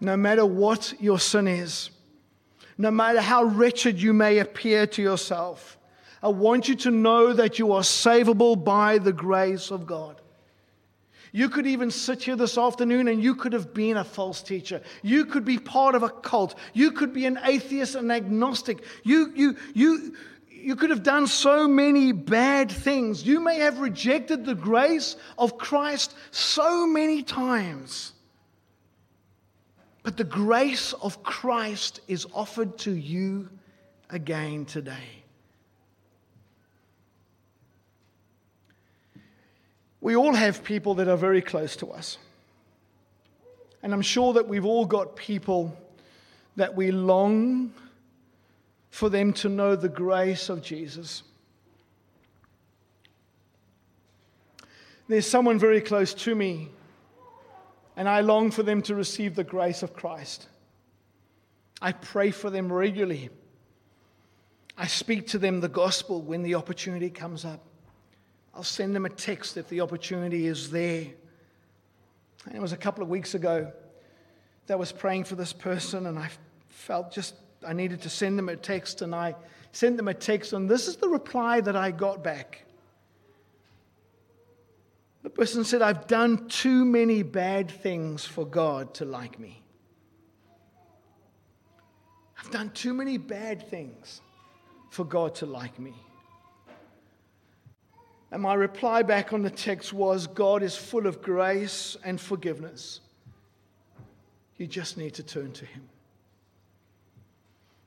No 0.00 0.18
matter 0.18 0.44
what 0.44 0.92
your 1.00 1.18
sin 1.18 1.48
is, 1.48 1.88
no 2.76 2.90
matter 2.90 3.22
how 3.22 3.44
wretched 3.44 3.98
you 3.98 4.12
may 4.12 4.40
appear 4.40 4.86
to 4.88 5.00
yourself, 5.00 5.78
I 6.22 6.28
want 6.28 6.68
you 6.68 6.74
to 6.74 6.90
know 6.90 7.32
that 7.32 7.58
you 7.58 7.72
are 7.72 7.80
savable 7.80 8.62
by 8.62 8.98
the 8.98 9.14
grace 9.14 9.70
of 9.70 9.86
God. 9.86 10.20
You 11.36 11.48
could 11.48 11.66
even 11.66 11.90
sit 11.90 12.22
here 12.22 12.36
this 12.36 12.56
afternoon 12.56 13.08
and 13.08 13.20
you 13.20 13.34
could 13.34 13.54
have 13.54 13.74
been 13.74 13.96
a 13.96 14.04
false 14.04 14.40
teacher. 14.40 14.80
You 15.02 15.26
could 15.26 15.44
be 15.44 15.58
part 15.58 15.96
of 15.96 16.04
a 16.04 16.08
cult. 16.08 16.54
You 16.74 16.92
could 16.92 17.12
be 17.12 17.26
an 17.26 17.40
atheist 17.42 17.96
and 17.96 18.12
agnostic. 18.12 18.84
You, 19.02 19.32
you, 19.34 19.56
you, 19.74 20.14
you 20.48 20.76
could 20.76 20.90
have 20.90 21.02
done 21.02 21.26
so 21.26 21.66
many 21.66 22.12
bad 22.12 22.70
things. 22.70 23.26
You 23.26 23.40
may 23.40 23.58
have 23.58 23.80
rejected 23.80 24.44
the 24.44 24.54
grace 24.54 25.16
of 25.36 25.58
Christ 25.58 26.14
so 26.30 26.86
many 26.86 27.24
times. 27.24 28.12
But 30.04 30.16
the 30.16 30.22
grace 30.22 30.92
of 30.92 31.24
Christ 31.24 31.98
is 32.06 32.28
offered 32.32 32.78
to 32.78 32.92
you 32.92 33.48
again 34.08 34.66
today. 34.66 35.23
We 40.04 40.16
all 40.16 40.34
have 40.34 40.62
people 40.62 40.96
that 40.96 41.08
are 41.08 41.16
very 41.16 41.40
close 41.40 41.76
to 41.76 41.90
us. 41.90 42.18
And 43.82 43.94
I'm 43.94 44.02
sure 44.02 44.34
that 44.34 44.46
we've 44.46 44.66
all 44.66 44.84
got 44.84 45.16
people 45.16 45.74
that 46.56 46.76
we 46.76 46.90
long 46.90 47.72
for 48.90 49.08
them 49.08 49.32
to 49.32 49.48
know 49.48 49.76
the 49.76 49.88
grace 49.88 50.50
of 50.50 50.60
Jesus. 50.60 51.22
There's 55.08 55.26
someone 55.26 55.58
very 55.58 55.80
close 55.80 56.12
to 56.12 56.34
me, 56.34 56.68
and 57.96 58.06
I 58.06 58.20
long 58.20 58.50
for 58.50 58.62
them 58.62 58.82
to 58.82 58.94
receive 58.94 59.34
the 59.34 59.42
grace 59.42 59.82
of 59.82 59.94
Christ. 59.94 60.48
I 61.80 61.92
pray 61.92 62.30
for 62.30 62.50
them 62.50 62.70
regularly. 62.70 63.30
I 64.76 64.86
speak 64.86 65.28
to 65.28 65.38
them 65.38 65.62
the 65.62 65.68
gospel 65.70 66.20
when 66.20 66.42
the 66.42 66.56
opportunity 66.56 67.08
comes 67.08 67.46
up. 67.46 67.64
I'll 68.54 68.62
send 68.62 68.94
them 68.94 69.04
a 69.04 69.10
text 69.10 69.56
if 69.56 69.68
the 69.68 69.80
opportunity 69.80 70.46
is 70.46 70.70
there. 70.70 71.06
And 72.46 72.54
it 72.54 72.60
was 72.60 72.72
a 72.72 72.76
couple 72.76 73.02
of 73.02 73.08
weeks 73.08 73.34
ago 73.34 73.72
that 74.66 74.74
I 74.74 74.76
was 74.76 74.92
praying 74.92 75.24
for 75.24 75.34
this 75.34 75.52
person, 75.52 76.06
and 76.06 76.18
I 76.18 76.30
felt 76.68 77.12
just 77.12 77.34
I 77.66 77.72
needed 77.72 78.02
to 78.02 78.10
send 78.10 78.38
them 78.38 78.48
a 78.48 78.56
text, 78.56 79.02
and 79.02 79.14
I 79.14 79.34
sent 79.72 79.96
them 79.96 80.08
a 80.08 80.14
text, 80.14 80.52
and 80.52 80.68
this 80.68 80.86
is 80.86 80.96
the 80.96 81.08
reply 81.08 81.60
that 81.62 81.74
I 81.74 81.90
got 81.90 82.22
back. 82.22 82.64
The 85.22 85.30
person 85.30 85.64
said, 85.64 85.80
I've 85.80 86.06
done 86.06 86.48
too 86.48 86.84
many 86.84 87.22
bad 87.22 87.70
things 87.70 88.26
for 88.26 88.44
God 88.44 88.94
to 88.94 89.06
like 89.06 89.38
me. 89.40 89.62
I've 92.38 92.50
done 92.50 92.70
too 92.70 92.92
many 92.92 93.16
bad 93.16 93.68
things 93.70 94.20
for 94.90 95.04
God 95.04 95.34
to 95.36 95.46
like 95.46 95.78
me. 95.78 95.94
And 98.34 98.42
my 98.42 98.54
reply 98.54 99.04
back 99.04 99.32
on 99.32 99.42
the 99.42 99.50
text 99.50 99.92
was 99.92 100.26
God 100.26 100.64
is 100.64 100.74
full 100.74 101.06
of 101.06 101.22
grace 101.22 101.96
and 102.02 102.20
forgiveness. 102.20 102.98
You 104.56 104.66
just 104.66 104.96
need 104.96 105.14
to 105.14 105.22
turn 105.22 105.52
to 105.52 105.64
Him. 105.64 105.88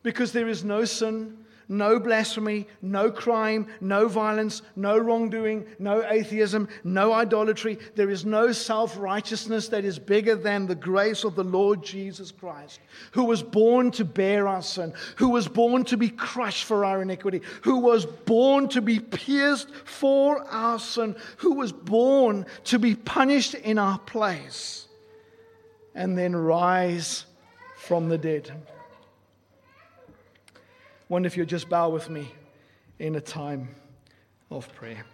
Because 0.03 0.31
there 0.31 0.47
is 0.47 0.63
no 0.63 0.85
sin, 0.85 1.37
no 1.69 1.99
blasphemy, 1.99 2.67
no 2.81 3.11
crime, 3.11 3.67
no 3.81 4.07
violence, 4.07 4.61
no 4.75 4.97
wrongdoing, 4.97 5.65
no 5.79 6.03
atheism, 6.09 6.67
no 6.83 7.11
idolatry. 7.11 7.77
There 7.95 8.09
is 8.09 8.25
no 8.25 8.51
self 8.51 8.97
righteousness 8.97 9.67
that 9.69 9.83
is 9.83 9.99
bigger 9.99 10.35
than 10.35 10.65
the 10.65 10.75
grace 10.75 11.23
of 11.23 11.35
the 11.35 11.43
Lord 11.43 11.83
Jesus 11.83 12.31
Christ, 12.31 12.79
who 13.11 13.25
was 13.25 13.43
born 13.43 13.91
to 13.91 14.05
bear 14.05 14.47
our 14.47 14.61
sin, 14.61 14.93
who 15.17 15.29
was 15.29 15.47
born 15.47 15.83
to 15.85 15.97
be 15.97 16.09
crushed 16.09 16.63
for 16.63 16.85
our 16.85 17.01
iniquity, 17.01 17.41
who 17.63 17.79
was 17.79 18.05
born 18.05 18.69
to 18.69 18.81
be 18.81 18.99
pierced 18.99 19.69
for 19.83 20.43
our 20.49 20.79
sin, 20.79 21.15
who 21.37 21.55
was 21.55 21.73
born 21.73 22.45
to 22.65 22.79
be 22.79 22.95
punished 22.95 23.55
in 23.55 23.77
our 23.77 23.99
place, 23.99 24.87
and 25.93 26.17
then 26.17 26.35
rise 26.35 27.25
from 27.75 28.07
the 28.07 28.17
dead 28.17 28.51
wonder 31.09 31.27
if 31.27 31.37
you'll 31.37 31.45
just 31.45 31.69
bow 31.69 31.89
with 31.89 32.09
me 32.09 32.33
in 32.99 33.15
a 33.15 33.21
time 33.21 33.69
of 34.51 34.73
prayer. 34.73 35.05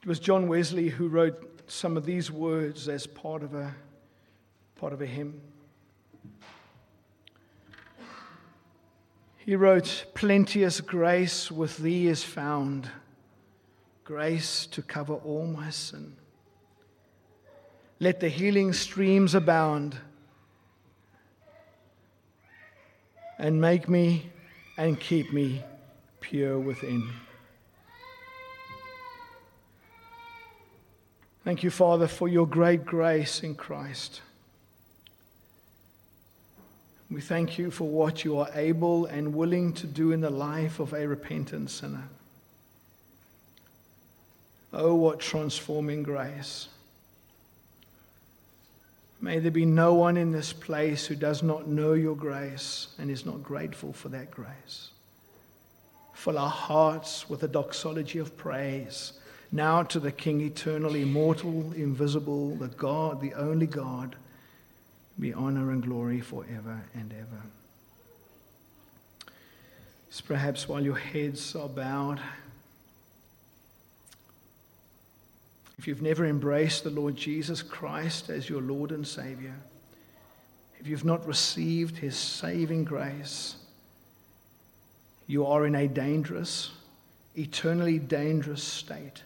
It 0.00 0.08
was 0.08 0.18
John 0.18 0.48
Wesley 0.48 0.88
who 0.88 1.08
wrote 1.08 1.70
some 1.70 1.96
of 1.96 2.06
these 2.06 2.30
words 2.30 2.88
as 2.88 3.06
part 3.06 3.42
of 3.42 3.54
a, 3.54 3.74
part 4.76 4.92
of 4.92 5.02
a 5.02 5.06
hymn. 5.06 5.40
He 9.36 9.56
wrote, 9.56 10.06
Plenteous 10.14 10.80
grace 10.80 11.50
with 11.50 11.76
thee 11.78 12.06
is 12.06 12.22
found, 12.22 12.88
grace 14.04 14.66
to 14.68 14.80
cover 14.80 15.14
all 15.14 15.46
my 15.46 15.70
sin. 15.70 16.16
Let 17.98 18.20
the 18.20 18.28
healing 18.28 18.72
streams 18.72 19.34
abound 19.34 19.96
and 23.38 23.60
make 23.60 23.88
me 23.88 24.30
and 24.76 24.98
keep 25.00 25.32
me 25.32 25.62
pure 26.20 26.58
within. 26.58 27.10
Thank 31.44 31.62
you, 31.62 31.70
Father, 31.70 32.08
for 32.08 32.28
your 32.28 32.46
great 32.46 32.84
grace 32.84 33.42
in 33.42 33.54
Christ. 33.54 34.20
We 37.08 37.20
thank 37.20 37.56
you 37.56 37.70
for 37.70 37.88
what 37.88 38.24
you 38.24 38.38
are 38.38 38.50
able 38.52 39.06
and 39.06 39.32
willing 39.32 39.72
to 39.74 39.86
do 39.86 40.10
in 40.10 40.20
the 40.20 40.30
life 40.30 40.80
of 40.80 40.92
a 40.92 41.06
repentant 41.06 41.70
sinner. 41.70 42.08
Oh, 44.72 44.96
what 44.96 45.20
transforming 45.20 46.02
grace. 46.02 46.68
May 49.20 49.38
there 49.38 49.50
be 49.50 49.64
no 49.64 49.94
one 49.94 50.16
in 50.16 50.30
this 50.30 50.52
place 50.52 51.06
who 51.06 51.14
does 51.14 51.42
not 51.42 51.66
know 51.66 51.94
your 51.94 52.16
grace 52.16 52.88
and 52.98 53.10
is 53.10 53.24
not 53.24 53.42
grateful 53.42 53.92
for 53.92 54.08
that 54.10 54.30
grace. 54.30 54.90
Fill 56.14 56.38
our 56.38 56.50
hearts 56.50 57.28
with 57.28 57.42
a 57.42 57.48
doxology 57.48 58.18
of 58.18 58.36
praise. 58.36 59.14
Now 59.52 59.82
to 59.84 60.00
the 60.00 60.12
King 60.12 60.40
eternal, 60.40 60.94
immortal, 60.94 61.72
invisible, 61.72 62.56
the 62.56 62.68
God, 62.68 63.20
the 63.20 63.34
only 63.34 63.66
God, 63.66 64.16
be 65.18 65.32
honor 65.32 65.70
and 65.70 65.82
glory 65.82 66.20
forever 66.20 66.82
and 66.94 67.12
ever. 67.12 67.42
It's 70.08 70.20
perhaps 70.20 70.68
while 70.68 70.82
your 70.82 70.96
heads 70.96 71.54
are 71.54 71.68
bowed. 71.68 72.20
If 75.78 75.86
you've 75.86 76.02
never 76.02 76.24
embraced 76.24 76.84
the 76.84 76.90
Lord 76.90 77.16
Jesus 77.16 77.62
Christ 77.62 78.30
as 78.30 78.48
your 78.48 78.62
Lord 78.62 78.92
and 78.92 79.06
Savior, 79.06 79.54
if 80.80 80.86
you've 80.86 81.04
not 81.04 81.26
received 81.26 81.98
his 81.98 82.16
saving 82.16 82.84
grace, 82.84 83.56
you 85.26 85.46
are 85.46 85.66
in 85.66 85.74
a 85.74 85.88
dangerous, 85.88 86.70
eternally 87.34 87.98
dangerous 87.98 88.62
state 88.62 89.22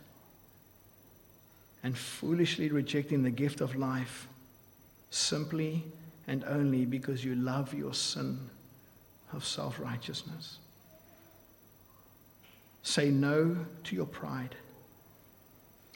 and 1.83 1.97
foolishly 1.97 2.69
rejecting 2.71 3.23
the 3.23 3.31
gift 3.31 3.61
of 3.61 3.77
life 3.77 4.27
simply 5.11 5.85
and 6.27 6.45
only 6.45 6.85
because 6.85 7.25
you 7.25 7.35
love 7.35 7.75
your 7.75 7.95
sin 7.95 8.39
of 9.33 9.45
self 9.45 9.79
righteousness. 9.79 10.59
Say 12.83 13.11
no 13.11 13.57
to 13.85 13.97
your 13.97 14.07
pride 14.07 14.57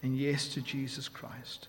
and 0.05 0.19
yes 0.19 0.49
to 0.49 0.61
Jesus 0.61 1.09
Christ. 1.09 1.69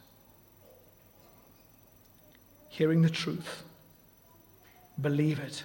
Hearing 2.68 3.02
the 3.02 3.10
truth, 3.10 3.64
believe 5.02 5.40
it, 5.40 5.64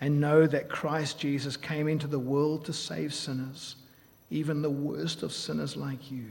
and 0.00 0.20
know 0.20 0.48
that 0.48 0.68
Christ 0.68 1.20
Jesus 1.20 1.56
came 1.56 1.86
into 1.86 2.08
the 2.08 2.18
world 2.18 2.64
to 2.64 2.72
save 2.72 3.14
sinners, 3.14 3.76
even 4.30 4.62
the 4.62 4.68
worst 4.68 5.22
of 5.22 5.32
sinners 5.32 5.76
like 5.76 6.10
you, 6.10 6.24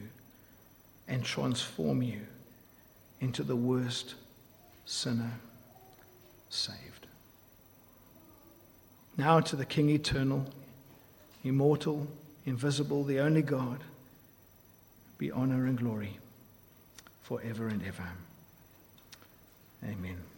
and 1.08 1.24
transform 1.24 2.02
you 2.02 2.20
into 3.22 3.44
the 3.44 3.56
worst 3.56 4.16
sinner 4.86 5.32
saved. 6.50 7.08
Now 9.16 9.40
to 9.40 9.56
the 9.56 9.66
King 9.66 9.90
eternal, 9.90 10.48
immortal, 11.46 12.08
invisible, 12.46 13.06
the 13.06 13.22
only 13.22 13.42
God 13.42 13.86
be 15.24 15.32
honor 15.32 15.68
and 15.68 15.80
glory 15.80 16.20
forever 17.22 17.70
and 17.70 17.82
ever. 17.88 18.04
Amen. 19.86 20.33